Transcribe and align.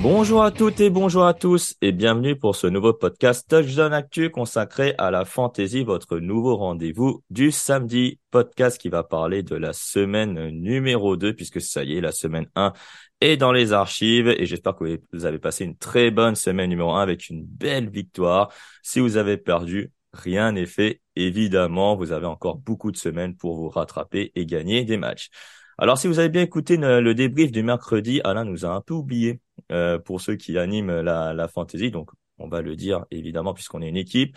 Bonjour 0.00 0.42
à 0.42 0.50
toutes 0.50 0.80
et 0.80 0.88
bonjour 0.88 1.26
à 1.26 1.34
tous 1.34 1.74
et 1.82 1.92
bienvenue 1.92 2.36
pour 2.36 2.56
ce 2.56 2.66
nouveau 2.66 2.94
podcast 2.94 3.46
Touchdown 3.50 3.92
Actu 3.92 4.30
consacré 4.30 4.94
à 4.96 5.10
la 5.10 5.26
fantasy, 5.26 5.84
votre 5.84 6.18
nouveau 6.20 6.56
rendez-vous 6.56 7.22
du 7.28 7.50
samedi 7.50 8.18
podcast 8.30 8.80
qui 8.80 8.88
va 8.88 9.02
parler 9.02 9.42
de 9.42 9.56
la 9.56 9.74
semaine 9.74 10.48
numéro 10.48 11.16
2 11.16 11.34
puisque 11.34 11.60
ça 11.60 11.84
y 11.84 11.98
est, 11.98 12.00
la 12.00 12.12
semaine 12.12 12.46
1 12.54 12.72
est 13.20 13.36
dans 13.36 13.52
les 13.52 13.74
archives 13.74 14.28
et 14.28 14.46
j'espère 14.46 14.74
que 14.74 15.00
vous 15.12 15.26
avez 15.26 15.38
passé 15.38 15.64
une 15.64 15.76
très 15.76 16.10
bonne 16.10 16.34
semaine 16.34 16.70
numéro 16.70 16.92
1 16.92 17.02
avec 17.02 17.28
une 17.28 17.44
belle 17.44 17.90
victoire. 17.90 18.50
Si 18.82 19.00
vous 19.00 19.18
avez 19.18 19.36
perdu, 19.36 19.90
rien 20.12 20.52
n'est 20.52 20.66
fait. 20.66 21.00
Évidemment, 21.16 21.96
vous 21.96 22.12
avez 22.12 22.26
encore 22.26 22.56
beaucoup 22.58 22.92
de 22.92 22.96
semaines 22.96 23.36
pour 23.36 23.56
vous 23.56 23.68
rattraper 23.68 24.32
et 24.34 24.46
gagner 24.46 24.84
des 24.84 24.96
matchs. 24.96 25.30
Alors, 25.78 25.98
si 25.98 26.08
vous 26.08 26.18
avez 26.18 26.28
bien 26.28 26.42
écouté 26.42 26.76
le 26.76 27.14
débrief 27.14 27.52
du 27.52 27.62
mercredi, 27.62 28.20
Alain 28.24 28.44
nous 28.44 28.64
a 28.64 28.70
un 28.70 28.80
peu 28.80 28.94
oublié 28.94 29.40
euh, 29.70 29.98
pour 29.98 30.20
ceux 30.20 30.36
qui 30.36 30.58
animent 30.58 31.00
la, 31.00 31.34
la 31.34 31.48
fantasy. 31.48 31.90
Donc, 31.90 32.10
on 32.38 32.48
va 32.48 32.62
le 32.62 32.76
dire 32.76 33.04
évidemment 33.10 33.54
puisqu'on 33.54 33.82
est 33.82 33.88
une 33.88 33.96
équipe. 33.96 34.36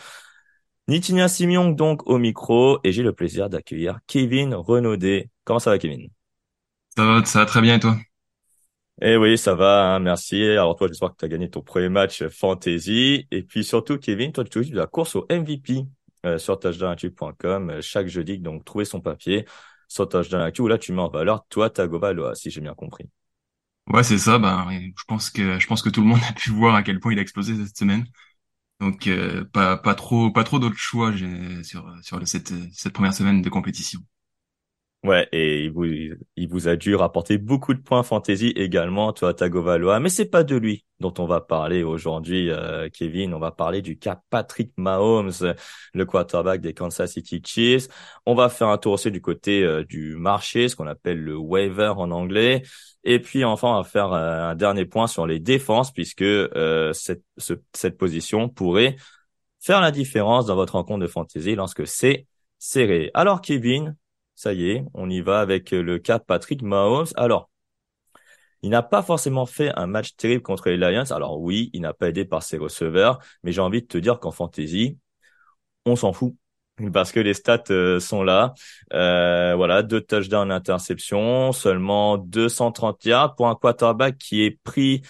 Nitinia 0.88 1.28
Simion 1.28 1.70
donc 1.70 2.08
au 2.08 2.18
micro 2.18 2.80
et 2.84 2.92
j'ai 2.92 3.04
le 3.04 3.14
plaisir 3.14 3.50
d'accueillir 3.50 4.00
Kevin 4.08 4.54
Renaudet. 4.54 5.30
Comment 5.44 5.60
ça 5.60 5.72
va, 5.72 5.78
Kevin? 5.80 6.10
Ça 6.96 7.06
va, 7.06 7.26
ça 7.26 7.40
va 7.40 7.46
très 7.46 7.62
bien 7.62 7.76
et 7.76 7.80
toi? 7.80 7.98
Eh 9.04 9.18
oui, 9.18 9.38
ça 9.38 9.56
va, 9.56 9.96
hein, 9.96 10.00
merci. 10.00 10.44
Alors 10.44 10.76
toi, 10.76 10.88
j'espère 10.88 11.10
que 11.12 11.18
tu 11.18 11.26
as 11.26 11.28
gagné 11.28 11.50
ton 11.50 11.62
premier 11.62 11.90
match 11.90 12.24
fantasy. 12.28 13.28
Et 13.32 13.42
puis 13.42 13.64
surtout, 13.64 13.98
Kevin, 13.98 14.32
toi, 14.32 14.44
tu 14.44 14.60
occupes 14.60 14.74
de 14.74 14.78
la 14.78 14.86
course 14.86 15.16
au 15.16 15.26
MVP 15.32 15.86
euh, 16.26 16.38
sur 16.38 16.60
touchdownactu.com 16.60 17.70
euh, 17.72 17.82
chaque 17.82 18.08
jeudi. 18.08 18.38
Donc, 18.38 18.64
trouver 18.64 18.86
son 18.86 19.02
papier 19.02 19.46
sur 19.88 20.08
Touchdown 20.08 20.52
où 20.60 20.68
là, 20.68 20.78
tu 20.78 20.94
mets 20.94 21.02
en 21.02 21.10
valeur 21.10 21.46
toi, 21.50 21.70
Tagovailoa, 21.70 22.36
si 22.36 22.52
j'ai 22.52 22.62
bien 22.62 22.76
compris. 22.76 23.10
Ouais, 23.88 24.04
c'est 24.04 24.20
ça. 24.20 24.38
Ben, 24.38 24.68
je 24.72 25.04
pense 25.08 25.32
que 25.32 25.60
je 25.60 25.68
pense 25.68 25.82
que 25.82 25.90
tout 25.90 26.02
le 26.02 26.08
monde 26.08 26.22
a 26.30 26.34
pu 26.34 26.52
voir 26.52 26.76
à 26.76 26.84
quel 26.84 27.00
point 27.00 27.12
il 27.12 27.20
a 27.20 27.24
explosé 27.24 27.56
cette 27.56 27.78
semaine. 27.78 28.06
Donc 28.80 29.08
euh, 29.08 29.44
pas 29.46 29.78
pas 29.78 29.96
trop 29.96 30.32
pas 30.32 30.44
trop 30.44 30.60
d'autres 30.60 30.78
choix 30.78 31.12
sur 31.64 31.86
sur 32.04 32.28
cette 32.28 32.54
cette 32.74 32.94
première 32.94 33.14
semaine 33.14 33.42
de 33.42 33.50
compétition. 33.50 34.00
Ouais, 35.04 35.28
et 35.32 35.64
il 35.64 35.72
vous, 35.72 35.84
il 35.86 36.48
vous 36.48 36.68
a 36.68 36.76
dû 36.76 36.94
rapporter 36.94 37.40
beaucoup 37.40 37.74
de 37.74 37.80
points 37.82 38.04
fantasy 38.04 38.50
également, 38.50 39.12
toi, 39.14 39.34
Tagovailoa. 39.34 40.00
Mais 40.00 40.10
c'est 40.10 40.30
pas 40.30 40.44
de 40.44 40.56
lui 40.56 40.86
dont 41.00 41.12
on 41.18 41.26
va 41.26 41.42
parler 41.42 41.82
aujourd'hui, 41.82 42.52
euh, 42.52 42.88
Kevin. 42.88 43.34
On 43.34 43.40
va 43.40 43.50
parler 43.50 43.82
du 43.82 43.98
cas 43.98 44.22
Patrick 44.30 44.72
Mahomes, 44.78 45.56
le 45.96 46.06
quarterback 46.06 46.62
des 46.62 46.76
Kansas 46.76 47.14
City 47.14 47.42
Chiefs. 47.44 47.88
On 48.28 48.36
va 48.36 48.48
faire 48.50 48.68
un 48.68 48.78
tour 48.78 48.94
aussi 48.94 49.10
du 49.10 49.22
côté 49.22 49.64
euh, 49.64 49.84
du 49.84 50.16
marché, 50.18 50.70
ce 50.70 50.76
qu'on 50.76 50.86
appelle 50.86 51.20
le 51.20 51.36
waiver 51.36 51.94
en 51.98 52.12
anglais. 52.12 52.62
Et 53.04 53.20
puis 53.20 53.44
enfin, 53.44 53.70
on 53.70 53.82
va 53.82 53.84
faire 53.84 54.14
euh, 54.14 54.52
un 54.52 54.56
dernier 54.56 54.86
point 54.86 55.08
sur 55.08 55.26
les 55.26 55.40
défenses, 55.40 55.92
puisque 55.92 56.24
cette, 56.94 57.24
cette 57.74 57.98
position 57.98 58.50
pourrait 58.50 58.98
faire 59.60 59.82
la 59.82 59.90
différence 59.90 60.46
dans 60.46 60.56
votre 60.56 60.74
rencontre 60.74 61.00
de 61.00 61.08
fantasy 61.08 61.56
lorsque 61.56 61.88
c'est 61.88 62.28
serré. 62.60 63.10
Alors, 63.16 63.42
Kevin, 63.42 63.96
ça 64.42 64.54
y 64.54 64.72
est, 64.72 64.84
on 64.96 65.08
y 65.10 65.22
va 65.22 65.40
avec 65.40 65.70
le 65.70 66.00
cas 66.00 66.18
Patrick 66.18 66.64
Mahomes. 66.64 67.06
Alors, 67.16 67.52
il 68.64 68.70
n'a 68.72 68.82
pas 68.82 69.04
forcément 69.04 69.46
fait 69.46 69.72
un 69.76 69.86
match 69.88 70.16
terrible 70.16 70.42
contre 70.42 70.70
les 70.70 70.78
Lions. 70.78 71.12
Alors 71.12 71.40
oui, 71.40 71.70
il 71.74 71.82
n'a 71.82 71.94
pas 71.94 72.10
aidé 72.10 72.26
par 72.26 72.42
ses 72.42 72.58
receveurs, 72.58 73.20
mais 73.44 73.52
j'ai 73.52 73.62
envie 73.62 73.82
de 73.82 73.88
te 73.88 73.98
dire 74.00 74.20
qu'en 74.20 74.32
fantasy, 74.32 74.98
on 75.86 75.96
s'en 75.96 76.14
fout 76.14 76.36
parce 76.94 77.12
que 77.12 77.20
les 77.20 77.36
stats 77.36 77.64
euh, 77.70 78.00
sont 78.00 78.24
là. 78.24 78.54
Euh, 78.94 79.54
voilà, 79.56 79.84
deux 79.84 80.02
touchdowns, 80.02 80.52
interception, 80.52 81.52
seulement 81.52 82.18
230 82.18 83.06
yards 83.06 83.36
pour 83.36 83.48
un 83.48 83.56
quarterback 83.56 84.18
qui 84.18 84.44
est 84.44 84.60
pris 84.64 85.04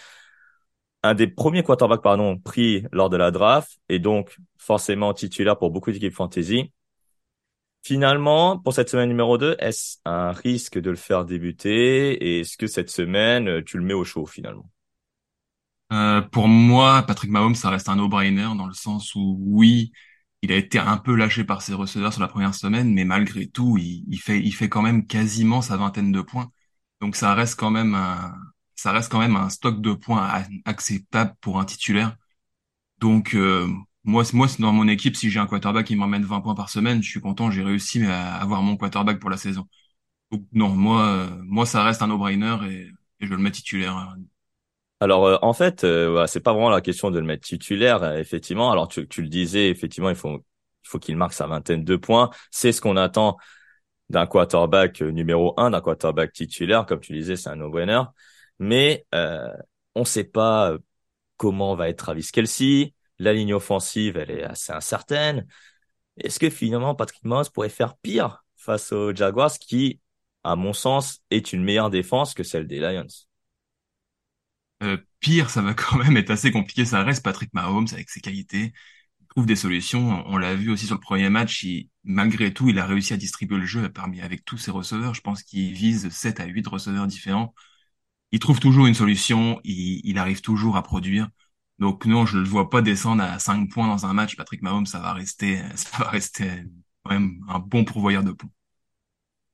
un 1.04 1.16
des 1.16 1.28
premiers 1.28 1.64
quarterbacks 1.64 2.04
pardon 2.04 2.38
pris 2.38 2.84
lors 2.92 3.10
de 3.10 3.18
la 3.18 3.32
draft 3.32 3.80
et 3.90 4.00
donc 4.00 4.38
forcément 4.58 5.14
titulaire 5.14 5.58
pour 5.58 5.72
beaucoup 5.72 5.92
d'équipes 5.92 6.14
fantasy. 6.14 6.72
Finalement, 7.84 8.58
pour 8.60 8.74
cette 8.74 8.90
semaine 8.90 9.10
numéro 9.10 9.38
2, 9.38 9.56
est-ce 9.60 9.98
un 10.06 10.32
risque 10.32 10.80
de 10.80 10.90
le 10.92 10.96
faire 10.96 11.26
débuter? 11.26 12.14
Et 12.14 12.40
est-ce 12.42 12.58
que 12.58 12.68
cette 12.68 12.90
semaine, 12.90 13.64
tu 13.64 13.78
le 13.78 13.84
mets 13.84 13.94
au 13.94 14.04
chaud 14.04 14.26
finalement? 14.26 14.70
Euh, 15.92 16.22
Pour 16.22 16.48
moi, 16.48 17.04
Patrick 17.04 17.30
Mahomes, 17.32 17.56
ça 17.56 17.70
reste 17.70 17.90
un 17.90 17.98
no-brainer 17.98 18.50
dans 18.58 18.66
le 18.68 18.74
sens 18.74 19.14
où 19.16 19.38
oui, 19.42 19.92
il 20.42 20.52
a 20.52 20.56
été 20.56 20.80
un 20.80 20.98
peu 20.98 21.16
lâché 21.16 21.44
par 21.44 21.62
ses 21.62 21.74
receveurs 21.74 22.14
sur 22.14 22.22
la 22.22 22.28
première 22.30 22.56
semaine, 22.56 22.94
mais 22.94 23.04
malgré 23.04 23.48
tout, 23.48 23.78
il, 23.78 24.18
fait, 24.20 24.40
il 24.40 24.52
fait 24.54 24.70
quand 24.70 24.82
même 24.82 25.06
quasiment 25.06 25.62
sa 25.62 25.78
vingtaine 25.78 26.12
de 26.12 26.22
points. 26.22 26.50
Donc 27.02 27.16
ça 27.16 27.34
reste 27.34 27.60
quand 27.60 27.72
même 27.72 27.94
un, 27.96 28.34
ça 28.76 28.92
reste 28.92 29.12
quand 29.12 29.20
même 29.20 29.36
un 29.36 29.50
stock 29.50 29.82
de 29.82 29.94
points 29.94 30.44
acceptable 30.66 31.36
pour 31.42 31.60
un 31.60 31.66
titulaire. 31.66 32.16
Donc 33.00 33.36
euh, 33.36 33.68
moi, 34.04 34.24
moi, 34.34 34.48
dans 34.60 34.72
mon 34.74 34.88
équipe, 34.88 35.16
si 35.16 35.30
j'ai 35.30 35.40
un 35.40 35.48
quarterback 35.48 35.88
qui 35.88 35.96
m'emmène 35.96 36.24
20 36.24 36.42
points 36.42 36.56
par 36.56 36.70
semaine, 36.70 37.04
je 37.04 37.10
suis 37.10 37.22
content, 37.22 37.52
j'ai 37.52 37.64
réussi 37.64 38.04
à 38.06 38.36
avoir 38.36 38.62
mon 38.64 38.78
quarterback 38.78 39.20
pour 39.20 39.30
la 39.30 39.38
saison. 39.38 39.68
Donc, 40.32 40.46
non, 40.54 40.70
moi, 40.70 41.08
euh, 41.08 41.30
moi, 41.44 41.66
ça 41.66 41.84
reste 41.84 42.02
un 42.02 42.08
no-brainer 42.08 42.58
et, 42.70 42.92
je 43.22 43.30
le 43.30 43.38
mets 43.38 43.52
titulaire. 43.52 43.96
Hein. 43.96 44.16
Alors 45.02 45.26
euh, 45.26 45.38
en 45.42 45.54
fait, 45.54 45.84
euh, 45.84 46.28
c'est 46.28 46.40
pas 46.42 46.54
vraiment 46.54 46.70
la 46.70 46.80
question 46.80 47.10
de 47.10 47.20
le 47.20 47.26
mettre 47.26 47.44
titulaire, 47.44 48.04
euh, 48.04 48.18
effectivement. 48.18 48.72
Alors 48.72 48.88
tu, 48.88 49.08
tu, 49.08 49.24
le 49.24 49.30
disais, 49.30 49.70
effectivement, 49.70 50.10
il 50.10 50.16
faut 50.16 50.38
il 50.84 50.90
faut 50.90 51.00
qu'il 51.00 51.18
marque 51.18 51.34
sa 51.34 51.48
vingtaine 51.48 51.84
de 51.84 51.96
points. 51.96 52.30
C'est 52.52 52.72
ce 52.72 52.82
qu'on 52.82 52.98
attend 52.98 53.38
d'un 54.10 54.28
quarterback 54.28 55.02
numéro 55.02 55.54
un, 55.58 55.72
d'un 55.72 55.82
quarterback 55.82 56.34
titulaire, 56.34 56.86
comme 56.86 57.00
tu 57.00 57.14
disais, 57.14 57.36
c'est 57.36 57.50
un 57.50 57.56
no-brainer. 57.56 58.04
Mais 58.60 59.06
on 59.14 60.02
ne 60.02 60.06
sait 60.06 60.24
pas 60.24 60.76
comment 61.38 61.76
va 61.76 61.90
être 61.90 61.98
Travis 62.00 62.30
Kelsey. 62.32 62.94
La 63.22 63.34
ligne 63.34 63.54
offensive, 63.54 64.18
elle 64.18 64.32
est 64.32 64.44
assez 64.44 64.74
incertaine. 64.74 65.48
Est-ce 66.18 66.40
que 66.40 66.50
finalement 66.50 66.96
Patrick 66.96 67.24
Mahomes 67.26 67.46
pourrait 67.54 67.70
faire 67.70 67.98
pire 67.98 68.44
face 68.58 68.92
aux 68.94 69.16
Jaguars, 69.16 69.54
qui, 69.60 70.02
à 70.44 70.56
mon 70.56 70.74
sens, 70.74 71.22
est 71.32 71.54
une 71.54 71.64
meilleure 71.64 71.92
défense 71.92 72.34
que 72.34 72.44
celle 72.44 72.68
des 72.68 72.80
Lions? 72.80 73.08
Euh, 74.84 74.98
Pire, 75.20 75.50
ça 75.50 75.62
va 75.62 75.74
quand 75.76 75.98
même 75.98 76.18
être 76.18 76.32
assez 76.32 76.52
compliqué. 76.52 76.86
Ça 76.86 77.04
reste 77.04 77.24
Patrick 77.24 77.54
Mahomes 77.54 77.88
avec 77.94 78.10
ses 78.10 78.22
qualités. 78.22 78.74
Il 79.22 79.28
trouve 79.28 79.46
des 79.46 79.56
solutions. 79.56 80.24
On 80.28 80.38
l'a 80.38 80.56
vu 80.56 80.72
aussi 80.72 80.86
sur 80.88 80.96
le 80.96 81.02
premier 81.02 81.30
match. 81.30 81.66
malgré 82.04 82.54
tout, 82.54 82.70
il 82.70 82.80
a 82.80 82.86
réussi 82.86 83.14
à 83.14 83.18
distribuer 83.18 83.58
le 83.58 83.66
jeu 83.66 83.90
parmi 83.92 84.22
avec 84.22 84.46
tous 84.46 84.58
ses 84.58 84.72
receveurs. 84.72 85.14
Je 85.14 85.22
pense 85.22 85.44
qu'il 85.44 85.74
vise 85.74 86.10
7 86.10 86.40
à 86.40 86.46
8 86.46 86.68
receveurs 86.68 87.08
différents. 87.08 87.54
Il 88.32 88.40
trouve 88.40 88.60
toujours 88.60 88.88
une 88.88 88.96
solution. 88.96 89.62
Il, 89.64 90.02
il 90.06 90.18
arrive 90.18 90.42
toujours 90.42 90.78
à 90.78 90.84
produire. 90.84 91.30
Donc 91.82 92.06
non, 92.06 92.28
je 92.28 92.38
ne 92.38 92.44
le 92.44 92.48
vois 92.48 92.70
pas 92.70 92.84
descendre 92.84 93.24
à 93.24 93.40
5 93.40 93.72
points 93.72 93.88
dans 93.88 94.06
un 94.06 94.14
match. 94.14 94.38
Patrick 94.38 94.62
Mahomes, 94.62 94.86
ça 94.86 95.00
va 95.00 95.14
rester, 95.14 95.60
ça 95.76 95.90
va 95.98 96.10
rester 96.12 96.48
quand 97.04 97.14
même 97.14 97.42
un 97.50 97.58
bon 97.58 97.84
pourvoyeur 97.84 98.24
de 98.24 98.32
points. 98.32 98.52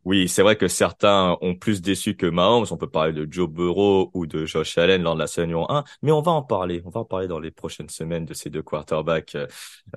Oui, 0.03 0.27
c'est 0.27 0.41
vrai 0.41 0.57
que 0.57 0.67
certains 0.67 1.37
ont 1.41 1.55
plus 1.55 1.81
déçu 1.81 2.15
que 2.15 2.25
Mahomes. 2.25 2.65
On 2.69 2.77
peut 2.77 2.89
parler 2.89 3.13
de 3.13 3.27
Joe 3.31 3.49
Burrow 3.49 4.11
ou 4.13 4.25
de 4.25 4.45
Josh 4.45 4.77
Allen 4.77 5.03
lors 5.03 5.15
de 5.15 5.19
la 5.19 5.27
saison 5.27 5.65
1, 5.69 5.85
mais 6.01 6.11
on 6.11 6.21
va 6.21 6.33
en 6.33 6.43
parler. 6.43 6.81
On 6.85 6.89
va 6.89 7.01
en 7.01 7.05
parler 7.05 7.27
dans 7.27 7.39
les 7.39 7.51
prochaines 7.51 7.89
semaines 7.89 8.25
de 8.25 8.33
ces 8.33 8.49
deux 8.49 8.61
quarterbacks. 8.61 9.37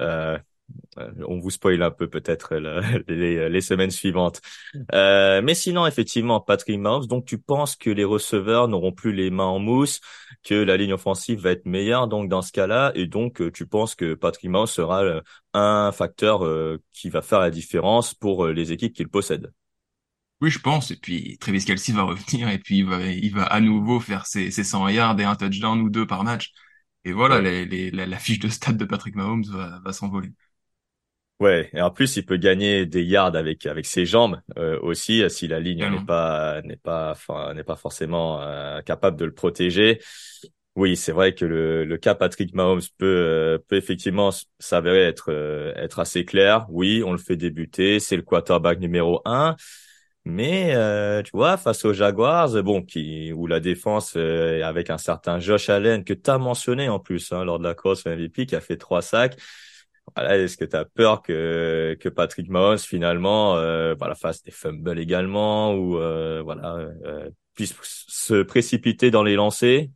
Euh, 0.00 0.38
on 1.26 1.38
vous 1.38 1.50
spoil 1.50 1.82
un 1.82 1.90
peu 1.90 2.08
peut-être 2.08 2.54
les, 3.08 3.48
les, 3.48 3.60
semaines 3.60 3.90
suivantes. 3.90 4.40
Euh, 4.94 5.42
mais 5.42 5.54
sinon, 5.54 5.86
effectivement, 5.86 6.40
Patrick 6.40 6.78
Mahomes, 6.78 7.06
donc 7.06 7.24
tu 7.24 7.38
penses 7.38 7.76
que 7.76 7.90
les 7.90 8.04
receveurs 8.04 8.68
n'auront 8.68 8.92
plus 8.92 9.12
les 9.12 9.30
mains 9.30 9.44
en 9.44 9.58
mousse, 9.58 10.00
que 10.42 10.54
la 10.54 10.76
ligne 10.76 10.92
offensive 10.92 11.40
va 11.40 11.50
être 11.50 11.66
meilleure 11.66 12.08
donc 12.08 12.28
dans 12.28 12.42
ce 12.42 12.52
cas-là, 12.52 12.92
et 12.94 13.06
donc 13.06 13.42
tu 13.52 13.66
penses 13.66 13.94
que 13.94 14.14
Patrick 14.14 14.50
Mahomes 14.50 14.66
sera 14.66 15.22
un 15.54 15.92
facteur 15.92 16.44
qui 16.92 17.08
va 17.10 17.22
faire 17.22 17.40
la 17.40 17.50
différence 17.50 18.14
pour 18.14 18.46
les 18.48 18.72
équipes 18.72 18.94
qu'il 18.94 19.08
possède? 19.08 19.52
Oui, 20.40 20.50
je 20.50 20.58
pense. 20.58 20.90
Et 20.90 20.96
puis 20.96 21.36
Travis 21.38 21.64
Kelsey 21.64 21.92
va 21.92 22.02
revenir 22.04 22.48
et 22.48 22.58
puis 22.58 22.78
il 22.78 22.86
va, 22.86 23.02
il 23.06 23.32
va 23.34 23.44
à 23.44 23.60
nouveau 23.60 24.00
faire 24.00 24.26
ses, 24.26 24.50
ses 24.50 24.64
100 24.64 24.88
yards 24.88 25.20
et 25.20 25.24
un 25.24 25.36
touchdown 25.36 25.80
ou 25.82 25.90
deux 25.90 26.06
par 26.06 26.24
match. 26.24 26.52
Et 27.04 27.12
voilà, 27.12 27.40
les, 27.40 27.64
les, 27.66 27.90
la, 27.90 28.18
fiche 28.18 28.38
de 28.38 28.48
stade 28.48 28.76
de 28.76 28.84
Patrick 28.84 29.14
Mahomes 29.14 29.44
va, 29.44 29.80
va 29.84 29.92
s'envoler. 29.92 30.30
Ouais, 31.40 31.70
et 31.72 31.80
en 31.80 31.90
plus 31.90 32.16
il 32.16 32.26
peut 32.26 32.36
gagner 32.36 32.84
des 32.84 33.02
yards 33.02 33.34
avec 33.34 33.64
avec 33.64 33.86
ses 33.86 34.04
jambes 34.04 34.40
euh, 34.58 34.78
aussi 34.82 35.22
si 35.30 35.48
la 35.48 35.58
ligne 35.58 35.86
n'est 35.88 36.04
pas 36.04 36.60
n'est 36.62 36.76
pas 36.76 37.16
n'est 37.54 37.64
pas 37.64 37.76
forcément 37.76 38.42
euh, 38.42 38.82
capable 38.82 39.16
de 39.16 39.24
le 39.24 39.32
protéger. 39.32 40.00
Oui, 40.76 40.96
c'est 40.96 41.12
vrai 41.12 41.34
que 41.34 41.44
le, 41.46 41.84
le 41.84 41.96
cas 41.98 42.14
Patrick 42.14 42.54
Mahomes 42.54 42.82
peut 42.98 43.06
euh, 43.06 43.58
peut 43.68 43.76
effectivement 43.76 44.30
s'avérer 44.58 45.00
être 45.02 45.32
être 45.76 45.98
assez 45.98 46.26
clair. 46.26 46.66
Oui, 46.68 47.02
on 47.04 47.12
le 47.12 47.18
fait 47.18 47.36
débuter, 47.36 48.00
c'est 48.00 48.16
le 48.16 48.22
quarterback 48.22 48.78
numéro 48.78 49.22
un. 49.24 49.56
Mais 50.26 50.74
euh, 50.74 51.22
tu 51.22 51.30
vois, 51.32 51.56
face 51.56 51.84
aux 51.86 51.94
Jaguars, 51.94 52.62
bon, 52.62 52.82
qui 52.82 53.32
où 53.32 53.46
la 53.46 53.58
défense 53.60 54.14
euh, 54.16 54.62
avec 54.62 54.90
un 54.90 54.98
certain 54.98 55.38
Josh 55.40 55.70
Allen 55.70 56.04
que 56.04 56.12
tu 56.12 56.30
as 56.30 56.36
mentionné 56.38 56.88
en 56.90 56.98
plus 57.00 57.32
hein, 57.32 57.44
lors 57.44 57.58
de 57.58 57.64
la 57.64 57.74
course 57.74 58.04
MVP 58.06 58.44
qui 58.46 58.54
a 58.54 58.60
fait 58.60 58.76
trois 58.76 59.00
sacs. 59.02 59.36
Voilà, 60.16 60.38
est-ce 60.38 60.56
que 60.56 60.64
tu 60.64 60.76
as 60.76 60.84
peur 60.84 61.22
que 61.22 61.96
que 62.00 62.08
Patrick 62.08 62.48
Mahomes 62.48 62.78
finalement 62.78 63.56
euh, 63.56 63.94
voilà 63.98 64.14
fasse 64.14 64.42
des 64.42 64.50
fumbles 64.50 64.98
également 64.98 65.74
ou 65.74 65.98
euh, 65.98 66.42
voilà 66.42 66.76
euh, 66.76 67.30
puisse 67.54 67.74
se 67.82 68.42
précipiter 68.42 69.10
dans 69.10 69.22
les 69.22 69.34
lancers? 69.34 69.88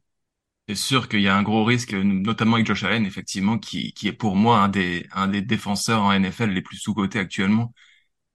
C'est 0.69 0.75
sûr 0.75 1.09
qu'il 1.09 1.21
y 1.21 1.29
a 1.29 1.37
un 1.37 1.43
gros 1.43 1.63
risque, 1.65 1.93
notamment 1.93 2.55
avec 2.55 2.67
Josh 2.67 2.85
Allen, 2.85 3.05
effectivement, 3.05 3.59
qui 3.59 3.93
qui 3.93 4.09
est 4.09 4.13
pour 4.13 4.35
moi 4.35 4.59
un 4.59 4.69
des 4.69 5.07
un 5.13 5.29
des 5.29 5.43
défenseurs 5.43 6.03
en 6.03 6.13
NFL 6.13 6.51
les 6.51 6.63
plus 6.63 6.79
sous 6.79 6.95
cotés 6.95 7.19
actuellement 7.19 7.73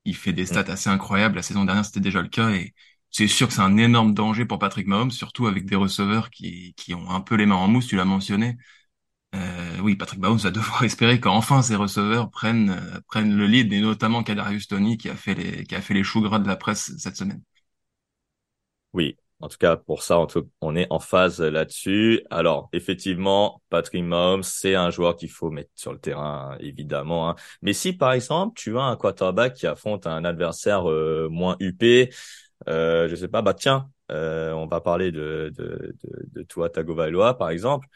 il 0.06 0.16
fait 0.16 0.34
des 0.34 0.44
mm. 0.44 0.46
stats 0.48 0.72
assez 0.72 0.90
incroyables. 0.90 1.36
La 1.36 1.44
saison 1.44 1.66
dernière, 1.66 1.86
c'était 1.86 2.00
déjà 2.00 2.22
le 2.22 2.28
cas 2.30 2.52
et 2.52 2.74
c'est 3.12 3.28
sûr 3.28 3.48
que 3.48 3.54
c'est 3.54 3.62
un 3.62 3.78
énorme 3.78 4.14
danger 4.14 4.46
pour 4.46 4.60
Patrick 4.60 4.88
Mahomes, 4.88 5.12
surtout 5.12 5.48
avec 5.48 5.66
des 5.66 5.76
receveurs 5.76 6.30
qui, 6.30 6.74
qui 6.76 6.94
ont 6.94 7.10
un 7.10 7.22
peu 7.22 7.36
les 7.36 7.46
mains 7.46 7.56
en 7.56 7.68
mousse, 7.68 7.88
tu 7.88 7.96
l'as 7.96 8.06
mentionné. 8.06 8.58
Euh, 9.36 9.80
oui, 9.82 9.96
Patrick 9.96 10.20
Mahomes 10.20 10.38
va 10.40 10.52
devoir 10.52 10.84
espérer 10.84 11.20
qu'enfin 11.20 11.62
ces 11.62 11.76
receveurs 11.76 12.30
prennent 12.32 12.72
euh, 12.72 13.00
prennent 13.08 13.36
le 13.38 13.46
lead, 13.48 13.72
et 13.74 13.82
notamment 13.82 14.24
Kadarius 14.24 14.68
Tony 14.68 14.98
qui 14.98 15.10
a 15.10 15.16
fait 15.16 15.36
les 15.36 15.64
qui 15.66 15.76
a 15.76 15.82
fait 15.82 15.94
les 15.94 16.04
choux 16.04 16.22
gras 16.22 16.40
de 16.40 16.48
la 16.48 16.56
presse 16.56 16.92
cette 16.98 17.16
semaine. 17.16 17.42
Oui, 18.94 19.18
en 19.40 19.48
tout 19.48 19.58
cas, 19.58 19.78
pour 19.78 20.02
ça, 20.04 20.18
on 20.62 20.76
est 20.76 20.88
en 20.90 21.00
phase 21.00 21.42
là-dessus. 21.42 22.22
Alors, 22.32 22.70
effectivement, 22.74 23.62
Patrick 23.70 24.04
Mahomes, 24.04 24.44
c'est 24.44 24.76
un 24.76 24.90
joueur 24.90 25.16
qu'il 25.16 25.30
faut 25.30 25.52
mettre 25.52 25.70
sur 25.76 25.94
le 25.94 26.00
terrain, 26.00 26.58
évidemment. 26.60 27.30
Hein. 27.30 27.36
Mais 27.62 27.74
si, 27.74 27.94
par 27.94 28.14
exemple, 28.14 28.60
tu 28.60 28.78
as 28.78 28.82
un 28.82 28.96
quarterback 28.96 29.54
qui 29.54 29.68
affronte 29.68 30.08
un 30.08 30.26
adversaire 30.26 30.90
euh, 30.90 31.28
moins 31.30 31.56
huppé, 31.60 32.10
euh, 32.68 33.08
je 33.08 33.16
sais 33.16 33.28
pas, 33.28 33.42
bah 33.42 33.54
tiens, 33.54 33.90
euh, 34.12 34.52
on 34.54 34.66
va 34.68 34.82
parler 34.82 35.12
de, 35.12 35.52
de, 35.56 35.96
de, 36.04 36.26
de 36.34 36.44
Tua 36.44 36.70
Tagovailoa, 36.70 37.38
par 37.38 37.50
exemple. 37.52 37.88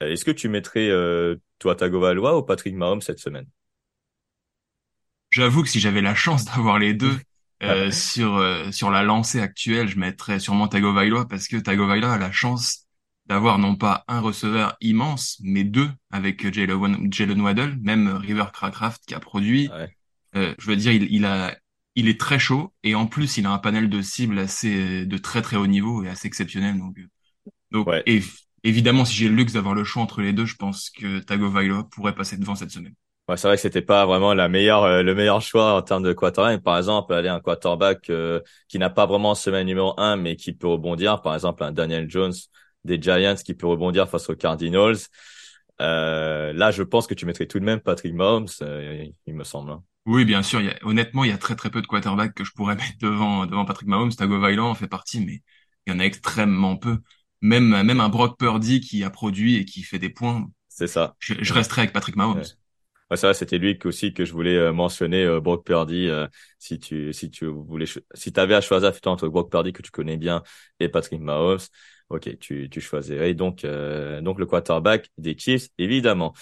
Est-ce 0.00 0.24
que 0.24 0.30
tu 0.30 0.48
mettrais 0.48 0.88
euh, 0.88 1.36
Tua 1.58 1.74
Tagovailoa 1.74 2.38
ou 2.38 2.42
Patrick 2.42 2.74
Mahomes 2.74 3.02
cette 3.02 3.18
semaine? 3.18 3.46
J'avoue 5.30 5.62
que 5.62 5.68
si 5.68 5.80
j'avais 5.80 6.02
la 6.02 6.14
chance 6.14 6.44
d'avoir 6.44 6.78
les 6.78 6.94
deux, 6.94 7.18
euh, 7.62 7.90
sur 7.90 8.36
euh, 8.36 8.70
sur 8.70 8.90
la 8.90 9.02
lancée 9.02 9.40
actuelle, 9.40 9.88
je 9.88 9.98
mettrais 9.98 10.38
sûrement 10.38 10.68
Tagovailoa 10.68 11.26
parce 11.26 11.48
que 11.48 11.56
Tagovailoa 11.56 12.12
a 12.12 12.18
la 12.18 12.32
chance 12.32 12.86
d'avoir 13.26 13.58
non 13.58 13.74
pas 13.74 14.04
un 14.06 14.20
receveur 14.20 14.76
immense, 14.80 15.38
mais 15.42 15.64
deux 15.64 15.90
avec 16.10 16.52
Jalen 16.52 17.40
Waddle, 17.40 17.76
même 17.80 18.08
River 18.08 18.46
Crackraft 18.52 19.02
qui 19.06 19.14
a 19.14 19.20
produit. 19.20 19.68
Euh, 20.36 20.54
je 20.58 20.66
veux 20.66 20.76
dire, 20.76 20.92
il, 20.92 21.10
il, 21.10 21.24
a 21.24 21.56
il 21.94 22.08
est 22.08 22.20
très 22.20 22.38
chaud 22.38 22.72
et 22.84 22.94
en 22.94 23.06
plus 23.06 23.38
il 23.38 23.46
a 23.46 23.50
un 23.50 23.58
panel 23.58 23.88
de 23.88 24.02
cibles 24.02 24.38
assez 24.38 25.06
de 25.06 25.18
très 25.18 25.42
très 25.42 25.56
haut 25.56 25.66
niveau 25.66 26.04
et 26.04 26.08
assez 26.08 26.28
exceptionnel. 26.28 26.78
Donc 26.78 26.98
donc 27.72 27.88
et, 28.06 28.22
évidemment, 28.68 29.04
si 29.04 29.14
j'ai 29.14 29.28
le 29.28 29.34
luxe 29.34 29.52
d'avoir 29.52 29.74
le 29.74 29.84
choix 29.84 30.02
entre 30.02 30.20
les 30.20 30.32
deux, 30.32 30.46
je 30.46 30.56
pense 30.56 30.90
que 30.90 31.20
Tagovailoa 31.20 31.84
pourrait 31.90 32.14
passer 32.14 32.36
devant 32.36 32.54
cette 32.54 32.70
semaine. 32.70 32.94
Ouais, 33.28 33.36
c'est 33.36 33.48
vrai 33.48 33.56
que 33.56 33.62
c'était 33.62 33.82
pas 33.82 34.06
vraiment 34.06 34.34
la 34.34 34.48
meilleure, 34.48 34.84
euh, 34.84 35.02
le 35.02 35.14
meilleur 35.14 35.40
choix 35.40 35.74
en 35.74 35.82
termes 35.82 36.04
de 36.04 36.12
quarterback. 36.12 36.62
Par 36.62 36.76
exemple, 36.76 37.12
aller 37.12 37.28
un 37.28 37.40
quarterback 37.40 38.08
euh, 38.08 38.40
qui 38.68 38.78
n'a 38.78 38.88
pas 38.88 39.06
vraiment 39.06 39.34
semaine 39.34 39.66
numéro 39.66 39.98
un, 39.98 40.16
mais 40.16 40.36
qui 40.36 40.52
peut 40.52 40.68
rebondir. 40.68 41.22
Par 41.22 41.34
exemple, 41.34 41.64
un 41.64 41.72
Daniel 41.72 42.08
Jones 42.08 42.34
des 42.84 43.02
Giants 43.02 43.34
qui 43.34 43.54
peut 43.54 43.66
rebondir 43.66 44.08
face 44.08 44.30
aux 44.30 44.36
Cardinals. 44.36 44.96
Euh, 45.80 46.52
là, 46.52 46.70
je 46.70 46.84
pense 46.84 47.08
que 47.08 47.14
tu 47.14 47.26
mettrais 47.26 47.46
tout 47.46 47.58
de 47.58 47.64
même 47.64 47.80
Patrick 47.80 48.14
Mahomes, 48.14 48.46
il 49.26 49.34
me 49.34 49.42
semble. 49.44 49.72
Hein. 49.72 49.82
Oui, 50.06 50.24
bien 50.24 50.44
sûr. 50.44 50.60
Il 50.60 50.66
y 50.66 50.70
a, 50.70 50.76
honnêtement, 50.82 51.24
il 51.24 51.30
y 51.30 51.34
a 51.34 51.38
très 51.38 51.56
très 51.56 51.68
peu 51.68 51.82
de 51.82 51.86
quarterbacks 51.88 52.32
que 52.32 52.44
je 52.44 52.52
pourrais 52.52 52.76
mettre 52.76 52.98
devant 53.00 53.44
devant 53.46 53.64
Patrick 53.64 53.88
Mahomes. 53.88 54.12
Tagovailoa 54.14 54.68
en 54.68 54.74
fait 54.76 54.86
partie, 54.86 55.18
mais 55.24 55.42
il 55.86 55.92
y 55.92 55.96
en 55.96 55.98
a 55.98 56.04
extrêmement 56.04 56.76
peu. 56.76 56.98
Même 57.40 57.82
même 57.82 58.00
un 58.00 58.08
Brock 58.08 58.38
Purdy 58.38 58.80
qui 58.80 59.04
a 59.04 59.10
produit 59.10 59.56
et 59.56 59.64
qui 59.64 59.82
fait 59.82 59.98
des 59.98 60.10
points. 60.10 60.46
C'est 60.68 60.86
ça. 60.86 61.14
Je, 61.18 61.34
je 61.40 61.52
resterai 61.52 61.82
avec 61.82 61.92
Patrick 61.92 62.16
Mahomes. 62.16 62.42
Ouais, 63.10 63.16
ça, 63.16 63.32
c'était 63.34 63.58
lui 63.58 63.78
aussi 63.84 64.12
que 64.12 64.24
je 64.24 64.32
voulais 64.32 64.56
euh, 64.56 64.72
mentionner, 64.72 65.22
euh, 65.24 65.40
Brock 65.40 65.64
Purdy. 65.64 66.08
Euh, 66.08 66.26
si 66.58 66.80
tu, 66.80 67.12
si 67.12 67.30
tu 67.30 67.46
voulais, 67.46 67.86
si 68.14 68.32
t'avais 68.32 68.54
à 68.54 68.60
choisir 68.60 68.90
plutôt 68.90 69.10
entre 69.10 69.28
Brock 69.28 69.48
Purdy 69.50 69.72
que 69.72 69.80
tu 69.82 69.92
connais 69.92 70.16
bien 70.16 70.42
et 70.80 70.88
Patrick 70.88 71.20
Mahomes, 71.20 71.60
ok, 72.08 72.38
tu, 72.38 72.68
tu 72.70 72.80
choisirais 72.80 73.34
donc 73.34 73.64
euh, 73.64 74.20
donc 74.20 74.38
le 74.38 74.46
quarterback 74.46 75.10
des 75.18 75.36
Chiefs 75.36 75.68
évidemment. 75.78 76.34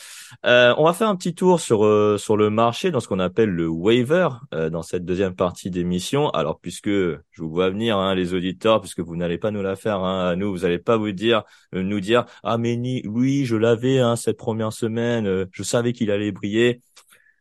Euh, 0.45 0.75
on 0.77 0.85
va 0.85 0.93
faire 0.93 1.09
un 1.09 1.17
petit 1.17 1.35
tour 1.35 1.61
sur 1.61 1.85
euh, 1.85 2.19
sur 2.19 2.37
le 2.37 2.51
marché 2.51 2.91
dans 2.91 3.01
ce 3.01 3.09
qu'on 3.09 3.19
appelle 3.19 3.51
le 3.51 3.69
waiver 3.69 4.29
dans 4.53 4.83
cette 4.83 5.05
deuxième 5.05 5.35
partie 5.35 5.71
d'émission. 5.71 6.31
Alors 6.31 6.61
puisque 6.61 6.89
je 6.89 7.19
vous 7.39 7.51
vois 7.51 7.71
venir 7.71 7.99
hein, 7.99 8.15
les 8.15 8.35
auditeurs, 8.35 8.81
puisque 8.81 9.01
vous 9.01 9.17
n'allez 9.17 9.39
pas 9.39 9.51
nous 9.51 9.63
la 9.63 9.77
faire 9.77 10.01
hein, 10.01 10.29
à 10.29 10.37
nous, 10.37 10.51
vous 10.53 10.61
n'allez 10.61 10.79
pas 10.79 10.97
vous 10.97 11.13
dire 11.13 11.45
nous 11.73 12.01
dire 12.01 12.27
ah 12.43 12.59
mais 12.59 12.77
oui 13.07 13.45
je 13.45 13.57
l'avais 13.57 13.99
hein, 14.01 14.17
cette 14.17 14.37
première 14.37 14.73
semaine, 14.73 15.47
je 15.51 15.63
savais 15.63 15.93
qu'il 15.93 16.11
allait 16.11 16.33
briller. 16.33 16.83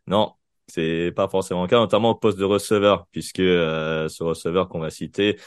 Non, 0.08 0.34
c'est 0.68 1.14
pas 1.16 1.28
forcément 1.28 1.64
le 1.64 1.68
cas, 1.70 1.80
notamment 1.80 2.12
au 2.12 2.16
poste 2.16 2.38
de 2.38 2.44
receveur, 2.46 3.08
puisque 3.12 3.38
ce 3.38 4.24
receveur 4.24 4.70
qu'on 4.70 4.80
va 4.80 4.90
citer, 4.90 5.38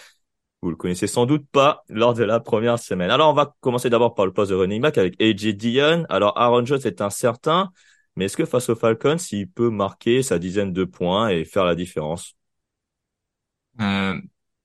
vous 0.67 0.71
le 0.71 0.77
connaissez 0.77 1.07
sans 1.07 1.27
doute 1.27 1.47
pas 1.53 1.85
lors 1.89 2.15
de 2.15 2.25
la 2.25 2.41
première 2.41 2.79
semaine. 2.79 3.11
Alors, 3.11 3.31
on 3.31 3.35
va 3.35 3.55
commencer 3.61 3.89
d'abord 3.91 4.15
par 4.15 4.27
le 4.27 4.33
poste 4.33 4.51
de 4.51 4.57
running 4.57 4.83
back 4.83 4.99
avec 4.99 5.21
AJ 5.21 5.55
Dillon. 5.57 6.05
Alors, 6.09 6.37
Aaron 6.39 6.65
Jones 6.67 6.81
est 6.85 7.01
incertain, 7.01 7.71
mais 8.17 8.27
est-ce 8.27 8.37
que 8.37 8.45
face 8.45 8.69
aux 8.69 8.75
Falcons, 8.77 9.17
il 9.32 9.49
peut 9.49 9.70
marquer 9.70 10.23
sa 10.23 10.39
dizaine 10.39 10.73
de 10.73 10.85
points 10.85 11.29
et 11.29 11.44
faire 11.44 11.65
la 11.65 11.77
différence? 11.77 12.35
Euh, 13.81 14.20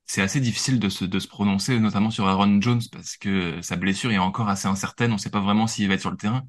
C'est 0.05 0.21
assez 0.21 0.39
difficile 0.41 0.79
de 0.79 0.89
se, 0.89 1.05
prononcer, 1.27 1.79
notamment 1.79 2.11
sur 2.11 2.27
Aaron 2.27 2.61
Jones, 2.61 2.81
parce 2.91 3.17
que 3.17 3.61
sa 3.61 3.75
blessure 3.77 4.11
est 4.11 4.17
encore 4.17 4.49
assez 4.49 4.67
incertaine. 4.67 5.11
On 5.11 5.15
ne 5.15 5.19
sait 5.19 5.29
pas 5.29 5.41
vraiment 5.41 5.67
s'il 5.67 5.87
va 5.87 5.93
être 5.95 6.01
sur 6.01 6.11
le 6.11 6.17
terrain. 6.17 6.43